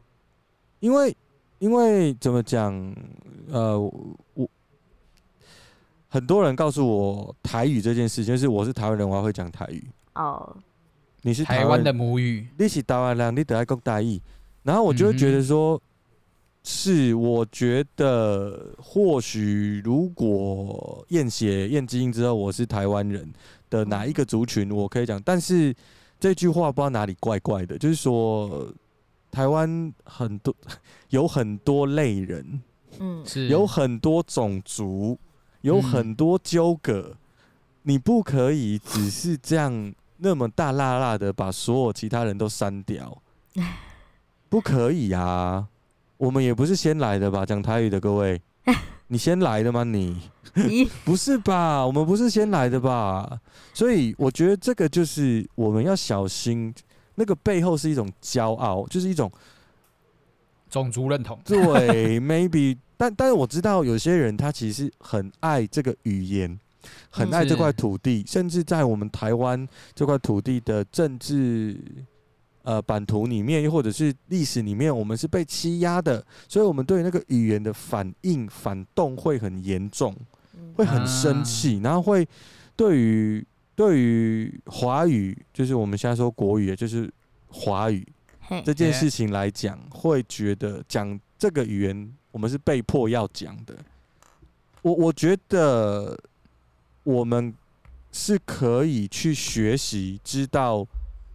[0.80, 1.16] 因为
[1.58, 2.94] 因为怎么讲？
[3.50, 3.78] 呃，
[4.34, 4.48] 我
[6.08, 9.86] 很多人告诉我台语这件事，就是我是台湾人，我还会讲台语。
[10.14, 10.56] 哦。
[11.22, 14.20] 你是台湾的母语，你是台湾人，你得爱讲台语。
[14.62, 15.80] 然后我就会觉得说，嗯、
[16.62, 23.28] 是我觉得或许如果验血验基因之后我是台湾人
[23.68, 25.20] 的哪一个族群，我可以讲。
[25.24, 25.74] 但是
[26.20, 28.72] 这句话不知道哪里怪怪的，就是说
[29.36, 30.56] 台湾很多
[31.10, 32.62] 有很多类人，
[32.98, 35.18] 嗯，是有很多种族，
[35.60, 37.16] 有很多纠葛，嗯、
[37.82, 43.20] 你不可以只是这样那么大辣辣的把所有其他人都删掉，
[44.48, 45.68] 不可以啊！
[46.16, 47.44] 我们也不是先来的吧？
[47.44, 48.40] 讲台语的各位，
[49.08, 49.84] 你先来的吗？
[49.84, 50.16] 你？
[51.04, 51.84] 不是吧？
[51.84, 53.38] 我们不是先来的吧？
[53.74, 56.74] 所以我觉得这个就是我们要小心，
[57.16, 59.30] 那个背后是一种骄傲，就是一种
[60.70, 61.38] 种族认同。
[61.44, 66.58] 对， maybe， 但但是我知道有些人他其实很爱这个语言，
[67.10, 71.76] 很爱这块土地，甚至在我们台湾这块土地的政治。
[72.66, 80.12] 呃，版图里面，又或者是历史里面，我们是被欺压的，所以我们对那个语言的反应、反动会很严重，
[80.74, 82.26] 会很生气，然后会
[82.74, 83.46] 对于
[83.76, 87.08] 对于华语，就是我们现在说国语，就是
[87.46, 88.04] 华语
[88.64, 93.76] 这件事情来讲，会觉得讲这个语言，我们是被迫要讲的。
[94.82, 96.18] 我我觉得
[97.04, 97.54] 我们
[98.10, 100.84] 是可以去学习，知道。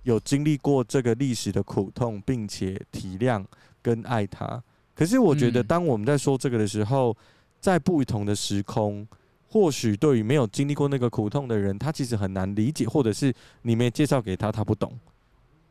[0.04, 3.46] 有经历过这个历史的苦痛，并且体谅
[3.84, 4.60] 跟爱它。
[4.96, 7.16] 可是我觉得，当我们在说这个的时候，
[7.60, 9.08] 在不同的时空，
[9.52, 13.34] 或许对于没有经历过那个苦痛的人，他其实很难理解，或者是
[13.64, 14.98] 你没介绍给他，他不懂。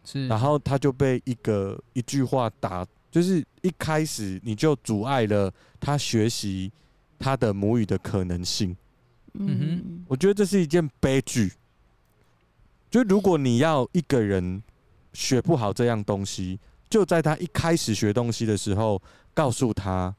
[0.05, 6.71] 是，然后他就被一个一句话打，就是一开始你就阻碍了他学习
[7.19, 8.77] 他的母语的可能性。
[9.35, 11.53] 嗯哼，我觉得这是一件悲剧。
[12.91, 14.63] 就如果你要一个人
[15.13, 19.01] 学不好这样东西，就在他一开始学东西的时候，
[19.33, 20.15] 告诉他，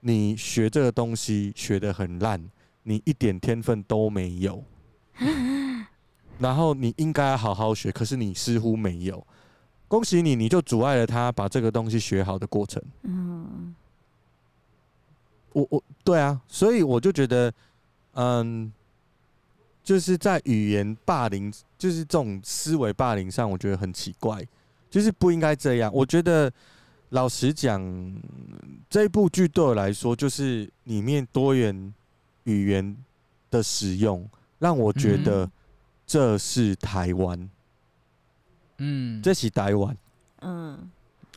[0.00, 2.42] 你学这个东西学得很烂，
[2.88, 4.62] 你一点天分都没有，
[6.38, 9.26] 然后你应该要好好学，可是你似乎没有，
[9.88, 12.82] 恭喜你，你就阻碍了他把这个东西学好的过程。
[13.02, 13.74] 嗯，
[15.52, 17.52] 我我对啊，所以我就觉得，
[18.12, 18.72] 嗯。
[19.86, 24.44] 就是在语言霸凌，就是这种思维霸凌上，我觉得很奇怪，
[24.90, 25.88] 就是不应该这样。
[25.94, 26.52] 我觉得
[27.10, 27.80] 老实讲，
[28.90, 31.94] 这部剧对我来说，就是里面多元
[32.46, 32.96] 语言
[33.50, 34.28] 的使用，
[34.58, 35.48] 让我觉得
[36.06, 37.48] 这是台湾。
[38.78, 39.96] 嗯，这是台湾。
[40.40, 40.90] 嗯。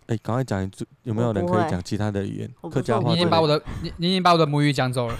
[0.08, 2.52] 哎，赶快讲一句，有没有人可以讲其他的语言？
[2.72, 3.10] 客家话。
[3.10, 5.16] 你已经把我的，你 你已经把我的母语讲走了。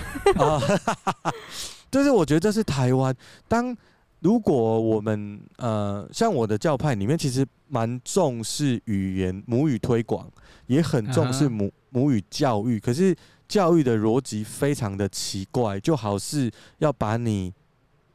[1.92, 3.16] 就是我觉得这是台湾。
[3.48, 3.76] 当
[4.22, 10.28] 如果我们呃，像我的教派里面，其实蛮重视语言母语推广，
[10.66, 12.80] 也很重视母母语教育。
[12.80, 13.16] 可是
[13.50, 17.52] 教育的逻辑非常的奇怪，就好似要把你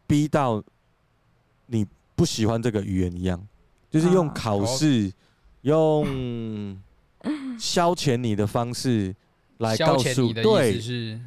[0.06, 0.62] 逼到
[1.66, 3.46] 你不喜欢这个语言一样，
[3.90, 5.12] 就是用考试、
[5.62, 6.78] 用
[7.58, 9.14] 消遣你的方式
[9.58, 11.20] 来告诉，对。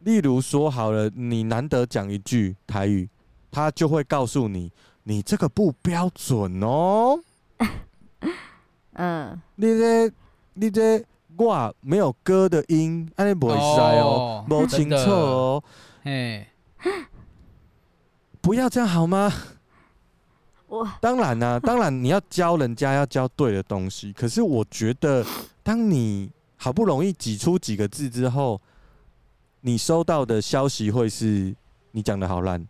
[0.00, 3.06] 例如说好了，你难得讲一句台语，
[3.50, 7.20] 他就会告诉你，你这个不标准哦。
[8.96, 10.10] 嗯，你这
[10.54, 11.04] 你这
[11.40, 15.64] 哇没有歌的音，安尼不会塞哦，不清楚哦。
[16.04, 16.48] 哎，
[18.40, 19.32] 不要这样好吗？
[20.68, 24.12] 我当然啦、啊，当然你要教人家要教对的东西。
[24.16, 25.24] 可是我觉得，
[25.62, 28.60] 当你好不容易挤出几个字之后。
[29.62, 31.54] 你收到的消息会是
[31.90, 32.66] 你讲的好烂，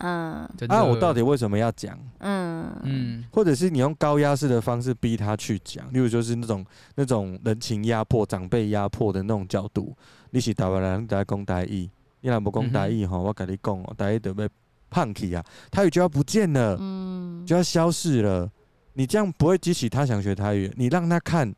[0.00, 1.98] 嗯，啊，我到底为什么要讲？
[2.18, 9.94] 嗯嗯，或者是你用高压式的方式逼他去讲，例如就是那种那种人情压迫、长辈压迫的那种角度。
[10.30, 11.88] 你是台湾人，你在讲台语，
[12.20, 14.48] 你若不讲台语吼，我跟你讲哦，台语就要
[14.88, 18.50] 胖起啊，台语就要不见了，嗯，就要消失了。
[18.94, 21.54] 你这样不会激起他想学台语，你让他看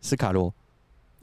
[0.00, 0.52] 斯卡罗，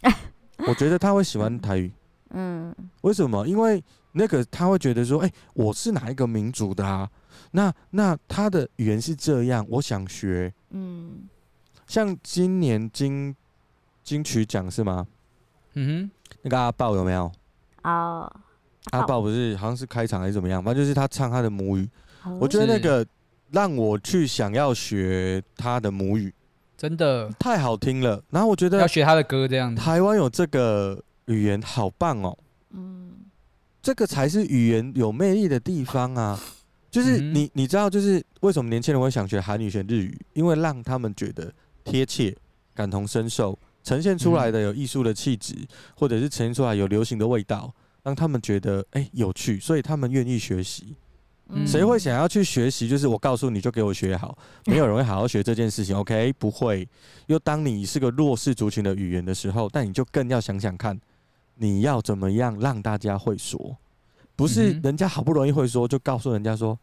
[0.68, 1.92] 我觉得他会喜欢台语。
[2.32, 3.46] 嗯，为什么？
[3.48, 7.10] 因为那个他会觉得说，哎、欸，我是哪一个民族的啊？
[7.52, 10.54] 那那他的语言是这样，我想学。
[10.70, 11.28] 嗯，
[11.88, 13.36] 像今年金
[14.04, 15.08] 金曲奖是吗？
[15.74, 17.32] 嗯哼，那个阿豹有没有？
[17.84, 18.32] 哦，
[18.92, 20.64] 阿豹不是好像是开场还是怎么样？
[20.64, 21.90] 反正就是他唱他的母语，
[22.40, 23.06] 我觉得那个
[23.52, 26.34] 让我去想要学他的母语，
[26.78, 28.24] 真的太好听了。
[28.30, 31.02] 然后我觉得要学他的歌这样子，台湾有这个。
[31.28, 32.38] 语言好棒哦，
[32.72, 33.14] 嗯，
[33.82, 36.40] 这个才是语言有魅力的地方啊。
[36.90, 40.18] 就是你，你知道，就是为什么年轻人会想学韩语、学日语？
[40.34, 41.50] 因为让他们觉得
[41.86, 42.36] 贴切、
[42.76, 45.56] 感同身受，呈现出来的有艺术的气质，
[45.96, 50.96] 或者是呈现出来有流行的味道，让他们觉得哎、欸、有趣，所以他们愿意学习。
[51.54, 52.88] 嗯谁会想要去学习？
[52.88, 55.96] 就是我告诉你就给我学好，没有人会好好学这件事情。
[56.00, 56.88] OK，不会。
[57.28, 61.00] 又当你是个弱势族群的语言的时候，但你就更要想想看，
[61.62, 63.78] 你要怎么样让大家会说？
[64.36, 66.78] 不是人家好不容易会说，就告诉人家说，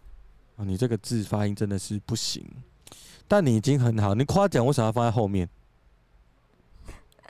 [0.54, 2.44] 哦，你这个字发音真的是不行。
[3.26, 5.48] 但你已经很好，你夸奖为什么要放在后面？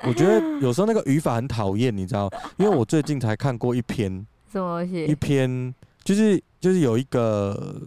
[0.02, 2.30] 我觉得 有时候那个语法很讨厌，你知道？
[2.58, 5.06] 因为我最近才看过一篇， 什么东西？
[5.06, 7.80] 一篇就是就是有一个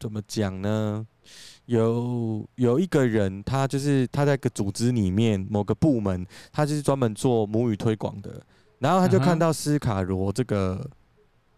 [0.00, 1.06] 怎么讲呢？
[1.66, 8.42] 有有一个人，他就是他在个组织里面某个部门，他就是专门做母语推广的。
[8.84, 10.86] 然后他就看到斯卡罗这个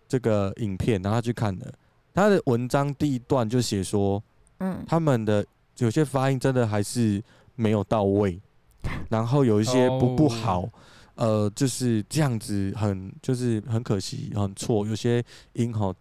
[0.07, 1.67] 这个影片，然后他去看了
[2.15, 4.23] 他的文章第一段就写说，
[4.59, 5.45] 嗯，他们的
[5.79, 7.21] 有些发音真的还是
[7.57, 8.41] 没有到位。
[9.11, 10.71] 然后有一些不不好，oh.
[11.17, 14.87] 呃，就是这样子很，很就是很可惜，很错。
[14.87, 15.21] 有些
[15.55, 15.93] 音吼，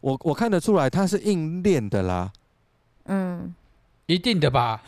[0.00, 2.32] 我我看得出来他是硬练的啦。
[3.06, 3.52] 嗯，
[4.06, 4.80] 一定的吧？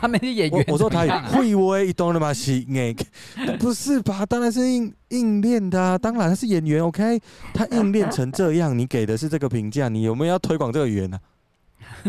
[0.00, 2.32] 他们的演员、啊我，我说他会不会懂了吗？
[2.34, 2.94] 是哎，
[3.58, 4.26] 不是吧？
[4.26, 6.82] 当然是硬硬练的啊，当然他是演员。
[6.84, 7.20] OK，
[7.54, 11.18] 他硬练成这样，你给的是这个评价，你有没有要推广这个语言呢？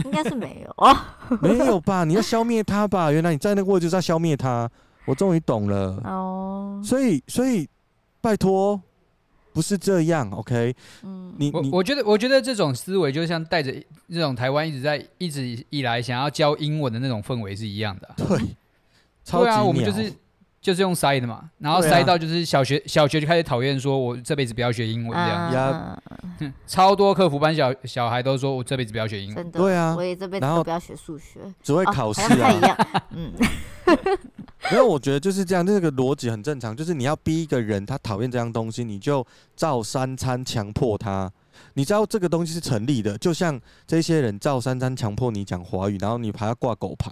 [0.04, 0.96] 应该是没有哦，
[1.42, 2.04] 没有吧？
[2.04, 3.12] 你要消灭他吧？
[3.12, 4.70] 原来你在那个位置就是要消灭他，
[5.06, 6.82] 我终于懂了哦。
[6.84, 7.68] 所以，所以
[8.22, 8.82] 拜托，
[9.54, 10.76] 不是这样，OK？
[11.04, 13.72] 嗯，你你我我觉得，我觉得这种思维就像带着
[14.10, 18.14] 这种台湾一直在一直以来想要教英文的那种氛围是一样的啊。
[18.18, 18.28] 对，
[19.24, 20.12] 超级对啊，我们就是。
[20.64, 26.02] 就是用塞的嘛，然后塞到就是小学，啊、小学就开始讨厌，说我这辈子不要学英文这样
[26.66, 29.52] 超多客服班小小孩都说我这辈子不要学英文。
[29.52, 32.50] 对啊，我也这辈子都不要学数学，只会考试啊。
[32.50, 33.34] 哦、一样，嗯。
[34.72, 41.32] 因为我觉得就是这样，这个逻辑很正常，就是你要逼一个人他讨厌这样东西，你就照三餐强迫他。
[41.76, 47.12] 你知道这个东西是成立的，就像这些人照三餐强迫你讲华语，然后你还要挂狗牌。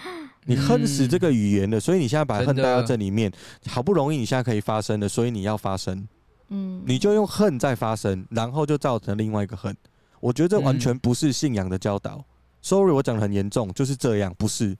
[0.44, 3.30] 你恨死这个语言了，所以你现在把恨带到这里面，
[3.66, 6.06] 好不容易你现在可以发声了，所以你要发声，
[6.48, 9.76] 嗯，你就用恨在发声，然后就造成另外一个恨。
[10.20, 12.24] 我觉得这完全不是信仰的教导。
[12.62, 14.76] Sorry，我讲的很严重，就是这样，不是？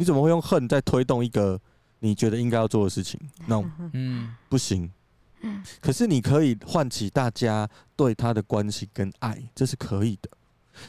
[0.00, 1.60] 你怎么会用恨在推动一个
[1.98, 4.90] 你觉得应该要做的事情？No， 嗯，不行。
[5.78, 10.30] 可是你可以唤起大家对他的关心跟爱，这是可以的。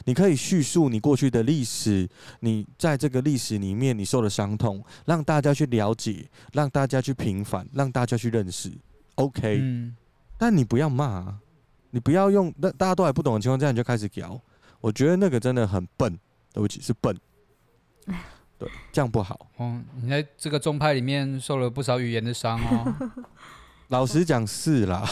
[0.06, 2.08] 你可以叙述你过去的历史，
[2.40, 8.72] 你在这个历史里面你受的伤痛，让大家去了解，让大家去平反，让大家去认识。
[9.16, 9.94] OK，嗯，
[10.38, 11.38] 但你不要骂，
[11.90, 14.40] 你不要用那大家都还不懂的情况下你就开始聊，
[14.80, 16.18] 我觉得那个真的很笨，
[16.54, 17.14] 对不起，是笨，
[18.62, 19.48] 对，这样不好。
[19.56, 22.94] 哦，你在这个宗派里面受了不少语言的伤哦。
[23.88, 25.06] 老实讲是啦，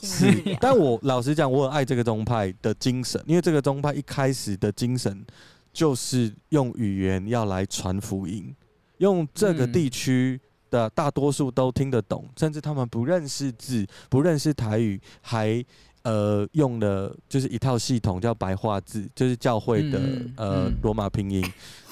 [0.00, 5.22] 是，但我老实讲，我很爱这个宗派的精神，因为这个宗派一开始的精神
[5.70, 8.56] 就是用语言要来传福音，
[8.98, 15.62] 用这个地区的大多数都听得懂，甚至他们不认识字、不认识台语，还
[16.02, 20.00] 呃用了就是一套系统叫白话字，就是教会的
[20.38, 21.44] 呃罗马拼音，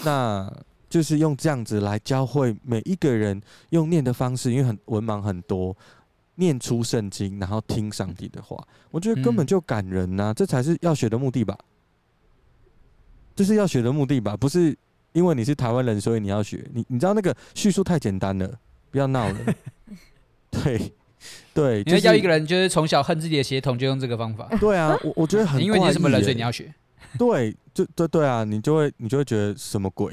[0.06, 0.50] 那。
[0.88, 5.76] 就是用这样子来教会每一个人用念的方式，因为很文盲很多，
[6.36, 8.56] 念出圣经，然后听上帝的话，
[8.90, 11.58] 我觉得根本就感人呐、啊，这才是要学的目的吧？
[13.36, 14.36] 这是要学的目的吧？
[14.36, 14.76] 不是
[15.12, 16.64] 因为你是台湾人，所以你要学。
[16.72, 18.58] 你你知道那个叙述太简单了，
[18.90, 19.38] 不要闹了。
[20.50, 20.92] 对
[21.52, 24.48] 对，因为要一个人就是从小恨自己的血统，就用这个方法。
[24.58, 26.72] 对啊，我我觉得很、欸，因为你是什么人，所以你要学。
[27.18, 30.12] 对，就对对啊，你就会你就会觉得什么鬼？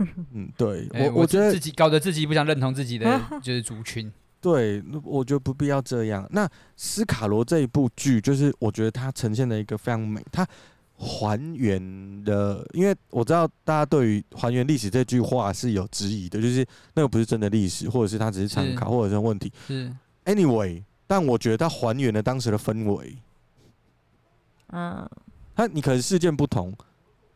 [0.32, 4.10] 嗯，对我、欸、我觉得自己搞得自己不想认同自己的就是族群。
[4.40, 6.26] 对，我觉得不必要这样。
[6.30, 10.48] 那斯卡罗这一部剧，就是我觉得它呈现了一个非常美，它
[10.96, 19.52] 还原的，因为我知道大家对于还原历史这句话是有质疑的，就是那个不是真的历史，或者是它只是参考，或者是问题。
[19.66, 23.18] 是，anyway，但我觉得它还原了当时的氛围。
[24.68, 25.06] 嗯，
[25.54, 26.74] 它你可能事件不同。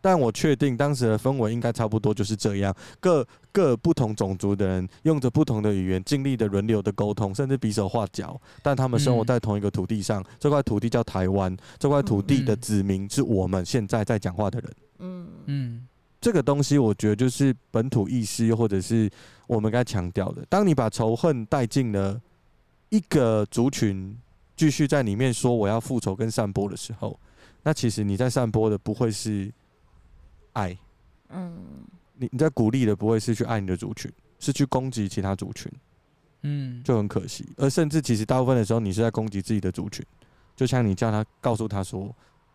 [0.05, 14.71] 但我确定当时的氛围应该差不多就是这样，各各不同种族的人用着不同的语言，尽力的轮流的沟通，甚至比手画脚，但他们生活在同一个土地上，嗯、这块土地叫台湾，这块土地的子民是我们现在在讲话的人。
[14.99, 15.89] 嗯嗯，
[16.21, 19.11] 这个东西我觉得就是本土意识，或者是
[19.47, 20.45] 我们该强调的。
[20.51, 22.21] 当你把仇恨带进了
[22.91, 24.15] 一个族群，
[24.55, 27.19] 继续在里面说我要复仇跟散播的时候，
[27.63, 29.51] 那其实你在散播的不会是。
[30.55, 30.77] 爱，
[31.29, 31.63] 嗯，
[32.15, 35.71] 你你在鼓励的不会是去爱你的族群，是去攻击其他族群，
[36.43, 37.47] 嗯，就很可惜。
[37.57, 40.05] 而甚至其实大部分的时候，你是在攻击自己的族群。
[40.57, 42.15] 就像你叫他告诉他说，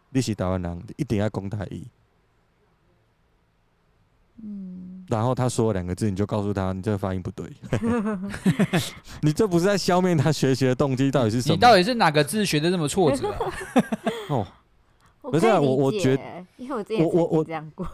[0.09, 1.85] 你是台湾人，一定要攻台语。
[4.41, 7.51] 嗯，然后他说了两个字，你就告诉他，你这个发音不对。
[9.21, 11.55] 你这不是在消灭他学习的动机，到底是什么？
[11.55, 13.37] 你到底是哪个字学的这么挫折、啊？
[14.31, 14.47] 哦，我
[15.21, 16.23] 不是啊我我觉得
[16.57, 17.87] 因为我之前我我我这样过，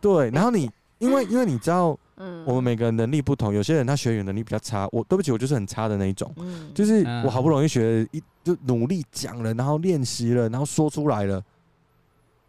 [0.00, 0.30] 对。
[0.30, 4.88] 然后你， 因为因为你知道，嗯，我们每个人能力不同，有些人他学语能力比较差。
[4.90, 6.32] 我对不起，我就是很差的那一种。
[6.36, 11.42] 嗯，就是嗯我好不容易学了一，就努力讲了，然后练习了，然后说出来了，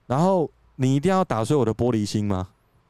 [0.08, 2.48] 然后你一定要打碎我的玻璃心吗？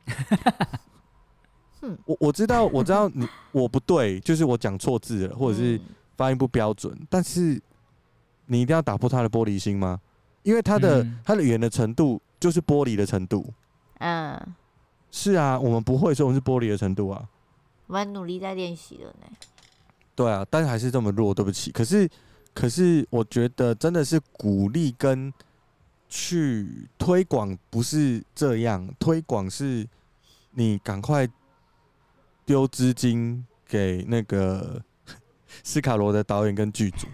[1.81, 5.81] 哼我我知道，我知道你我不对，就是我讲错字了，或者是嗯
[6.17, 7.61] 发音不标准，但是
[8.47, 9.99] 你一定要打破他的玻璃心吗？
[10.49, 13.53] 因为他的、嗯他的语言的程度就是玻璃的程度。
[13.99, 14.35] 嗯，
[15.11, 17.29] 是啊，我们不会说我们是玻璃的程度啊。
[17.85, 19.27] 我蛮努力在练习的呢。
[20.15, 21.71] 对啊，但是还是这么弱，对不起。
[21.71, 22.09] 可是，
[22.51, 25.31] 可是我觉得真的是鼓励跟
[26.07, 29.87] 去推广不是这样，推广是
[30.49, 31.29] 你赶快
[32.43, 34.81] 丢资金给那个
[35.63, 37.07] 斯卡罗的导演跟剧组，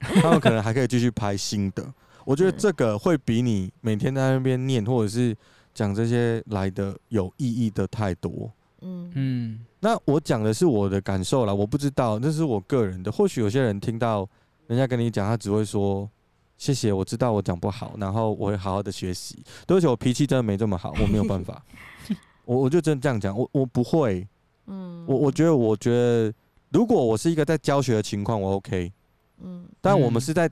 [0.00, 1.84] 他们可能还可以继续拍新的。
[2.30, 5.36] 我觉得这个会比你每天在那边念或者是
[5.74, 8.48] 讲这些来的有意义的太多。
[8.82, 13.10] 嗯嗯，那我讲的是我的感受啦，我不知道，那是我个人的。
[13.10, 14.28] 或许有些人听到
[14.68, 16.08] 人家跟你讲，他只会说
[16.56, 19.42] 谢谢，我知道我讲不好，然后我会好好的学习。
[19.66, 21.60] 对不起，我脾气真的没这么好，我没有办法。
[22.46, 24.24] 我我就真的这样讲，我我不会。
[24.68, 26.32] 嗯，我我觉得，我觉得，
[26.70, 28.92] 如果我是一个在教学的情况，我 OK。
[29.42, 30.48] 嗯，但我们嗯是在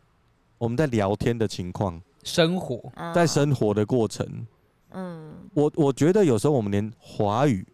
[0.58, 4.26] 我们在聊天的情况，生活，嗯在生活的过程，
[4.90, 7.66] 嗯我我觉得有时候我们连华语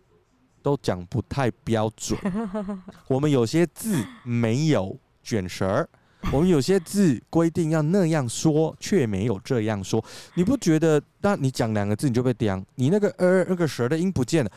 [0.63, 2.19] 都讲不太标准，
[3.09, 5.89] 我们有些字没有卷舌儿，
[6.33, 10.03] 我们有些字规定要那样说，却没有这样说。
[10.35, 11.03] 你不觉得？
[11.21, 14.51] 那你讲两个字你就被刁，你那个呃那个舌的音不见了。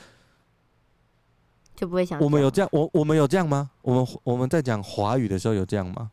[1.75, 3.69] 就不会想我们有这样，我我们有这样吗？
[3.81, 6.11] 我们我们在讲华语的时候有这样吗？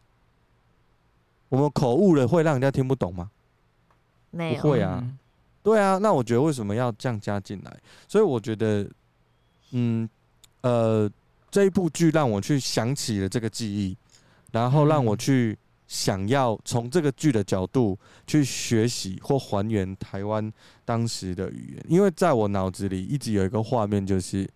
[1.55, 3.31] 我们口误了会让人家听不懂吗？
[4.31, 4.61] 没有。
[4.61, 4.99] 不会啊。
[5.01, 5.19] 嗯。
[5.63, 7.75] 对啊，那我觉得为什么要这样加进来？
[8.07, 8.87] 所以我觉得，
[9.71, 10.07] 嗯，
[10.61, 11.11] 呃，
[11.51, 13.97] 这一部剧让我去想起了这个记忆，
[14.53, 15.57] 然后让我去
[15.89, 20.53] 想要从这个剧的角度去学习或还原台湾
[20.85, 24.47] 当时的语言，因为在我脑子里一直有一个画面，就是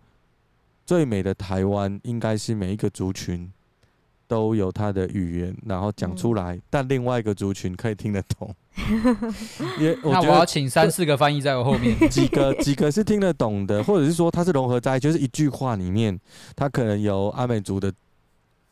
[0.85, 3.51] 最美的台湾应该是每一个族群
[4.29, 8.55] 都有他的语言，然后讲出来，但另外一个族群可以听得懂。
[9.79, 11.97] 因为我那我觉得要请三四个翻译在我后面。
[12.09, 16.17] 几个几个是听得懂的，或者是说它是融合在，就是一句话里面，
[16.55, 17.91] 它可能有阿美族的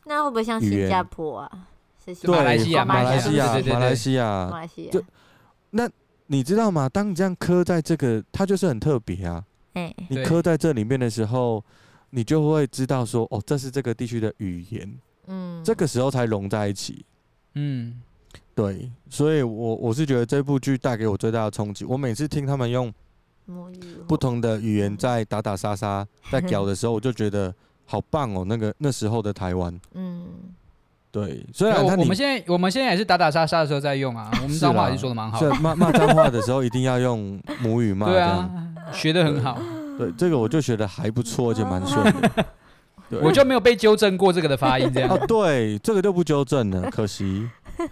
[0.06, 1.50] 那会不会像新加坡啊？
[2.24, 5.04] 马来西亚哦马来西亚、马来西亚马亚，来西就
[5.72, 5.90] 那，
[6.28, 6.88] 你知道吗？
[6.88, 9.44] 当你这样刻在这个，它就是很特别啊。
[9.74, 11.62] 哎，你对刻在这里面的时候，
[12.10, 14.90] 你就会知道说，哦，这是这个地区的语言，
[15.28, 17.04] 嗯，这个时候才融在一起。
[17.54, 18.00] 嗯，
[18.54, 21.84] 对，所以我我是觉得这部剧带给我最大的冲击。
[21.84, 22.92] 我每次听他们用
[23.46, 27.52] 母语不同的语言在打打杀杀， 在屌的时候，我就觉得
[27.86, 28.44] 好棒哦。
[28.46, 30.26] 那个那时候的台湾，嗯，
[31.10, 38.06] 对，虽然他我我们现在我们现在也是打打杀杀的时候在用啊， 我们脏话已经说的蛮好骂骂脏话的时候一定要用母语骂。
[38.06, 38.50] 对，啊，
[38.92, 39.58] 学的很好，
[39.96, 42.46] 对，这个我就学的还不错，而且蛮顺的。
[43.08, 43.18] 对。
[43.20, 45.10] 我就没有被纠正过这个的发音这样。
[45.10, 47.48] 啊， 对，这个就不纠正了， 可惜。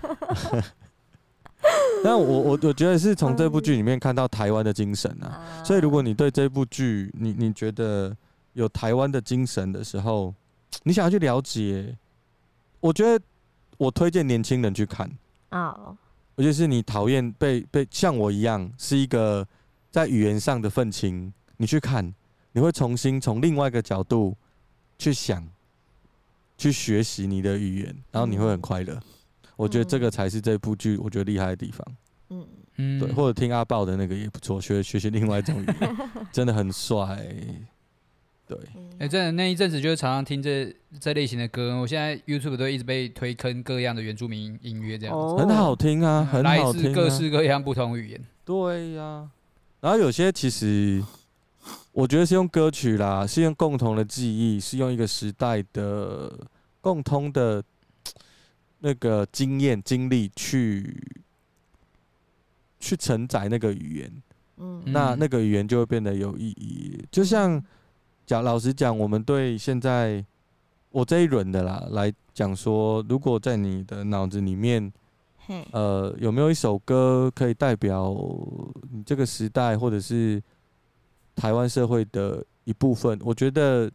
[2.05, 8.15] 但我我我觉得是从这部剧里面看到台湾的精神啊，啊所以如果你对这部剧，你你觉得
[8.53, 10.33] 有台湾的精神的时候，
[10.85, 11.97] 你想要去了解，
[12.79, 13.21] 我觉得
[13.79, 15.11] 我推荐年轻人去看，
[15.51, 15.97] 哦，
[16.37, 19.45] 尤其是你讨厌被被像我一样是一个
[19.91, 22.15] 在语言上的愤青，你去看，
[22.53, 24.37] 你会重新从另外一个角度
[24.99, 25.47] 去想，
[26.57, 29.01] 去学习你的语言，然后你会很快乐。
[29.57, 31.87] 我觉得这个才是这部剧我觉得厉害的地方。
[32.31, 35.97] 嗯，嗯，对，或者听阿豹的那个也不错，学学习另外一种语言，
[36.33, 37.27] 真的很帅。
[38.47, 38.57] 对，
[39.01, 46.85] 哎、真的那一阵子就是常常听这这类型的歌，我现在 YouTube 都一直被推坑各样的原住民音乐，这样子，哦，很好听啊，很来好听、啊。
[46.85, 48.21] 自各式各样不同语言。
[48.45, 49.29] 对呀、
[49.81, 51.03] 然后有些其实
[51.97, 56.31] 我觉得是用歌曲啦，是用共同的记忆，是用一个时代的
[56.83, 57.65] 共通的
[58.81, 60.95] 那个经验经历去
[62.79, 64.23] 去承载那个语言。
[64.59, 67.03] 嗯嗯那那个语言就会变得有意义。
[67.11, 67.65] 就像
[68.27, 70.23] 讲老实讲，我们对现在
[70.91, 74.93] 我这一轮的啦来讲说，如果在你的脑子里面
[75.47, 78.15] 嘿，呃，有没有一首歌可以代表
[78.91, 80.43] 你这个时代或者是
[81.37, 83.17] 台湾社会的一部分？
[83.23, 83.89] 我觉得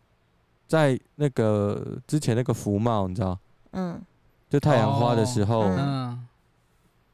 [0.68, 3.38] 在那个之前那个福茂，你知道，
[3.72, 4.02] 嗯，
[4.50, 6.28] 就太阳花的时候，哦嗯，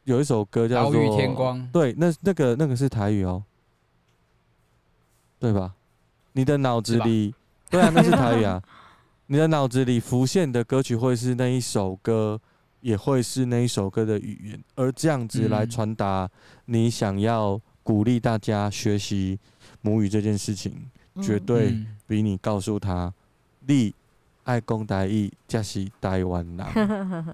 [0.04, 3.44] 有一首歌叫做天光，对，那那个那个是台语哦，
[5.40, 5.74] 对吧？
[6.34, 7.34] 你的脑子里，
[7.70, 8.62] 对啊，那是台语啊。
[9.30, 12.40] 你的脑子里浮现的歌曲会是那一首歌，
[12.80, 16.30] 也会是那一首歌的语言，而这样子来传达
[16.66, 19.38] 你想要鼓励大家学习
[19.82, 20.74] 母语这件事情，
[21.16, 23.14] 嗯绝对嗯比你告诉他
[23.66, 23.94] 你
[24.44, 26.58] 爱公台语，才是台湾人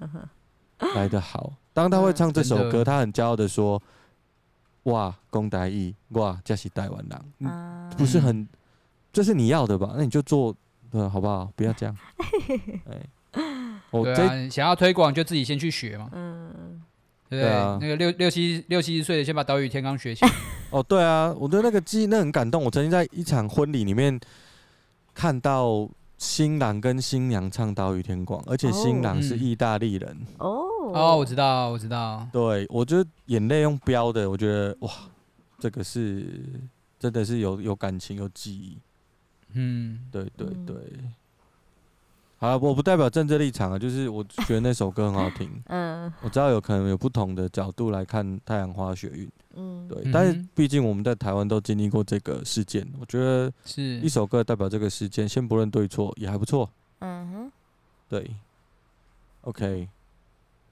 [0.94, 1.52] 来的好。
[1.72, 3.80] 当他会唱这首歌，他很骄傲的说
[4.84, 8.46] ：“哇，公台语，哇，才是台湾人。”不是很，
[9.12, 9.94] 这是你要的吧？
[9.96, 10.54] 那你就做。
[10.90, 11.50] 对，好不好？
[11.56, 11.96] 不要这样。
[12.88, 13.42] 哎，
[13.90, 16.80] 我啊，想要推广就自己先去学嘛，嗯，
[17.28, 17.42] 对不对？
[17.42, 20.30] 对啊那个六六七六七十岁的先把岛屿天光学起来。
[20.70, 22.62] 哦，对啊，我对那个记忆那很感动。
[22.64, 24.18] 我曾经在一场婚礼里面
[25.14, 30.16] 看到新郎跟新娘唱《岛屿天光》，而且新郎是意大利人。
[30.38, 32.26] 哦哦，我知道，我知道。
[32.32, 34.90] 对，我觉得眼泪用飙的，我觉得哇，
[35.58, 36.26] 这个是
[36.98, 38.78] 真的是有有感情有记忆。
[39.52, 40.76] 嗯，对对嗯对。
[42.44, 45.50] 好了，我不代表政治立场啊，就是我觉得那首歌很好听。
[45.68, 46.12] 嗯。
[46.20, 53.82] 我知道有可能有不同的角度来看太阳花雪运，嗯，对，但是毕竟我们在台湾都经历过这个事件，我觉得是。
[54.00, 56.68] 一首歌代表这个事件，先不论对错也还不错，
[56.98, 57.52] 嗯哼，
[58.10, 58.30] 对
[59.40, 59.88] ，OK，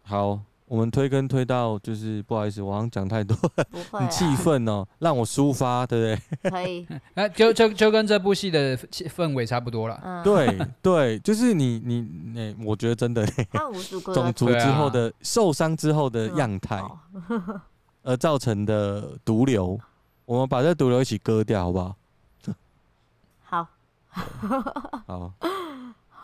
[0.03, 0.39] 好，
[0.73, 3.37] 我们推跟推到就是不好意思，我好像讲太多，
[3.71, 10.01] 不会很气啊，愤哦，让我抒发，对不对可以， 那就就就跟这部戏的气氛围差不多了。
[10.03, 10.47] 嗯，对？
[10.47, 12.01] 对对，就是你你
[12.35, 13.23] 那、我觉得真的
[14.15, 16.79] 种族之后的、受伤之后的样态。
[16.79, 16.99] 哦
[18.05, 19.79] 而造成的毒瘤，
[20.25, 21.95] 我们把这毒瘤一起割掉，好不好？
[23.45, 23.69] 好，
[25.07, 25.33] 好，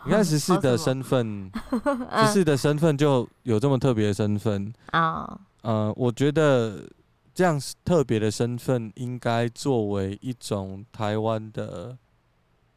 [0.05, 1.51] 你看十四的身份，
[2.25, 4.73] 十四的身份就有这么特别的身份。
[4.91, 6.83] 啊，呃，我觉得
[7.33, 11.97] 这样特别的身份应该作为一种台湾的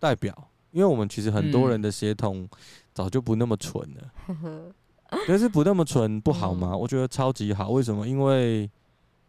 [0.01, 0.37] 代表，
[0.73, 2.49] 因为我们其实很多人的血统
[2.93, 4.73] 早就不那么纯了。
[5.27, 6.71] 可是不那么纯不好吗？
[6.73, 7.71] 嗯我觉得超级好。
[7.71, 8.09] 为什么？
[8.09, 8.69] 因为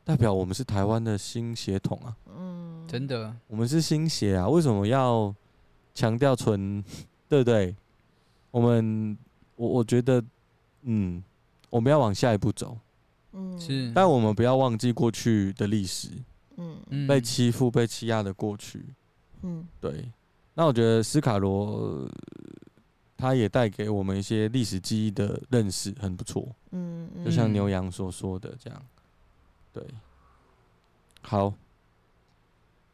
[0.03, 2.15] 代表我们是台湾的新血统啊。
[2.35, 5.33] 嗯，真的，我们是新血啊，为什么要
[5.93, 6.83] 强调纯？
[7.29, 7.75] 对不对？
[8.53, 9.17] 我们
[9.55, 10.23] 我我觉得，
[10.83, 11.23] 嗯，
[11.71, 12.77] 我们要往下一步走，
[13.31, 16.09] 嗯是，但我们不要忘记过去的历史，
[16.57, 18.85] 嗯嗯被欺负、被欺压的过去。
[19.41, 20.07] 嗯对，
[20.53, 22.07] 那我觉得斯卡罗
[23.17, 26.47] 他也带给我们一些历史记忆的认识，很不错。
[26.69, 28.85] 嗯，就像嗯牛羊所说的这样，
[29.73, 29.83] 对，
[31.23, 31.51] 好，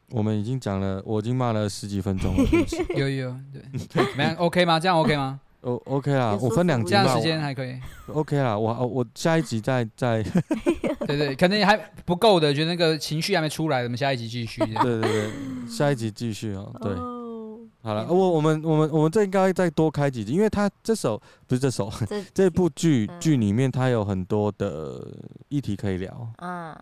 [0.08, 2.44] 我们已经讲了，我已经骂了十几分钟了
[2.96, 4.80] 有有对， 怎么样？OK 吗？
[4.80, 5.38] 这样 OK 吗？
[5.62, 7.74] 哦，OK 啦，我分两集吧这样时间还可以。
[8.12, 10.22] OK 啦，我我我下一集再再，
[11.06, 14.60] 对对对，可能还不够的，觉得那个情绪还没出来，我们下一集继续。
[14.64, 15.30] 对对对，
[15.68, 25.06] 下一集继续哦，对，哦好了，我我们我们我们这应该再多开几集，因为他这首不是这首这这部剧嗯剧里面，它有很多的
[25.48, 26.28] 议题可以聊。
[26.38, 26.74] 嗯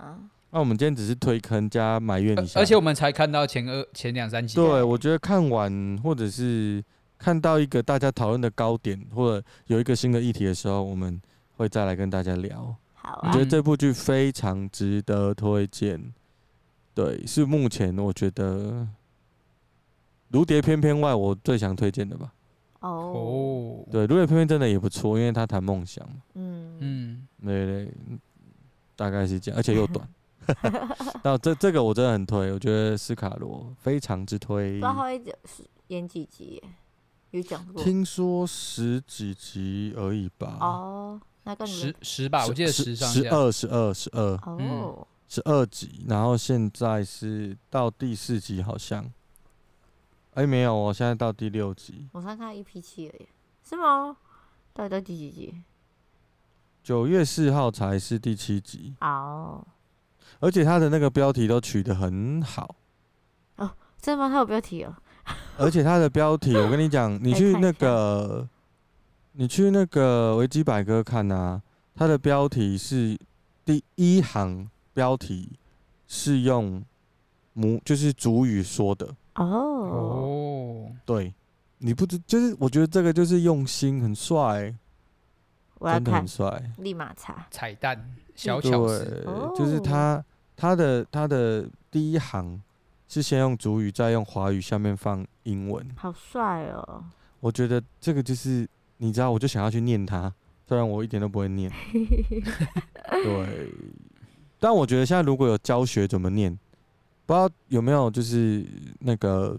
[0.51, 4.55] 那我们今天只是推坑加埋怨一下，而且我们才看到前二前两三集。
[4.55, 6.83] 对，我觉得看完或者是
[7.19, 11.21] 看到一个大家讨论的高点，或者有一个新的议题的时候，我们
[11.57, 12.75] 会再来跟大家聊。
[12.95, 16.13] 好啊我觉，得这部剧非常值得推荐，
[16.95, 18.83] 对，是目前我觉得
[20.29, 22.33] 《如蝶翩翩》外我最想推荐的吧。
[22.81, 27.95] 哦，哦，对，《如蝶翩翩》真的也不错，因为他谈梦想嘛，嗯嗯，对对对，
[28.95, 30.09] 大概是这样，而且又短。
[31.23, 34.81] 那这这个我真的很推，我觉得斯卡罗非常之推不知。
[34.81, 36.63] 道会是演几集耶？
[37.31, 40.57] 有讲过听说十几集而已吧？
[40.61, 43.09] 哦，那跟十十吧，我记得十上。
[43.09, 49.11] 十二、十二、十二、哦，十二集，然后现在是到第四集，好像。
[50.35, 53.29] 哎、没有我，现在到第六集，我才看一 P 七而已，
[53.69, 54.17] 是吗？
[54.73, 55.63] 到底到第几集？
[56.85, 59.67] 九月四号才是第七集，哦，
[60.39, 62.77] 而且他的那个标题都取得很好
[63.57, 63.71] 哦，
[64.01, 64.31] 真的吗？
[64.33, 64.95] 他有标题哦。
[65.59, 68.49] 而且它的标题，我跟你讲， 你去那个，
[69.33, 71.61] 你去那个维基百科看啊，
[71.95, 73.19] 它的标题是
[73.65, 75.51] 第一行标题
[76.07, 76.83] 是用
[77.53, 79.07] 母，就是主语说的。
[79.35, 81.33] 哦，哦，对，
[81.79, 84.77] 你不知就是我觉得这个就是用心，很帅欸、
[85.79, 86.73] 我要看真的很，帅。
[86.79, 87.47] 立马查。
[87.51, 89.25] 彩蛋小巧思，
[89.57, 90.25] 就是他
[90.57, 92.61] 他的他的第一行
[93.09, 95.85] 是先用主语，再用华语，下面放英文。
[95.97, 97.03] 好帅哦！
[97.41, 100.33] 我觉得这个就是你知道，我就想要去念它，
[100.67, 101.73] 虽然我一点都不会念。
[103.11, 103.73] 对，
[104.61, 106.51] 但我觉得现在如果有教学怎么念，
[107.25, 108.63] 不知道有没有就是
[108.99, 109.59] 那个，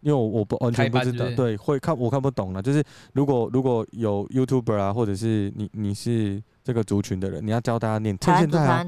[0.00, 2.62] 因为我我不完全不知道，是是对，会看我看不懂了。
[2.62, 8.86] 就是如果如果有 YouTuber 啊，或者是你你是这个族群的人，你要教大家念，趁现在、啊、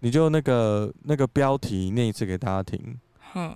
[0.00, 2.98] 你就那个那个标题念一次给大家听，
[3.32, 3.52] 嘿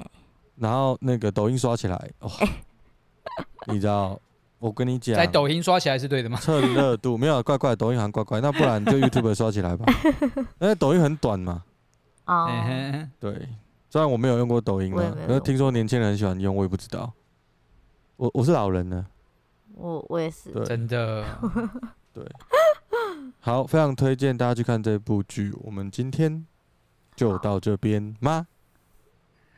[0.56, 2.48] 然后那个抖音刷起来哦，欸、
[3.72, 4.20] 你知道。
[4.58, 6.36] 我跟你讲，在抖音刷起来是对的吗？
[6.38, 9.86] 蹭热度没有怪怪，抖音好像怪怪，那不然就 YouTube 刷起来吧。
[10.58, 11.64] 因为抖音很短嘛。
[12.26, 12.46] 哦。
[13.18, 13.48] 对，
[13.88, 17.10] 虽然我没有用过抖音啊，可是听说年轻人很喜欢用，我也不知道。
[18.16, 19.06] 我我是老人呢。
[19.76, 20.52] 我我也是。
[20.66, 21.24] 真的。
[22.12, 22.22] 对。
[23.40, 25.52] 好，非常推荐大家去看这部剧。
[25.62, 26.46] 我们今天
[27.16, 28.46] 就到这边吗？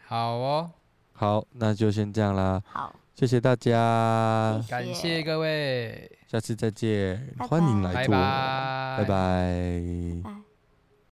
[0.06, 0.70] 好哦。
[1.12, 2.62] 好，那就先这样啦。
[2.66, 2.94] 好。
[3.14, 9.04] 谢谢大家，感谢各位，下次再见，欢迎来做，拜拜。
[9.04, 10.41] 拜拜。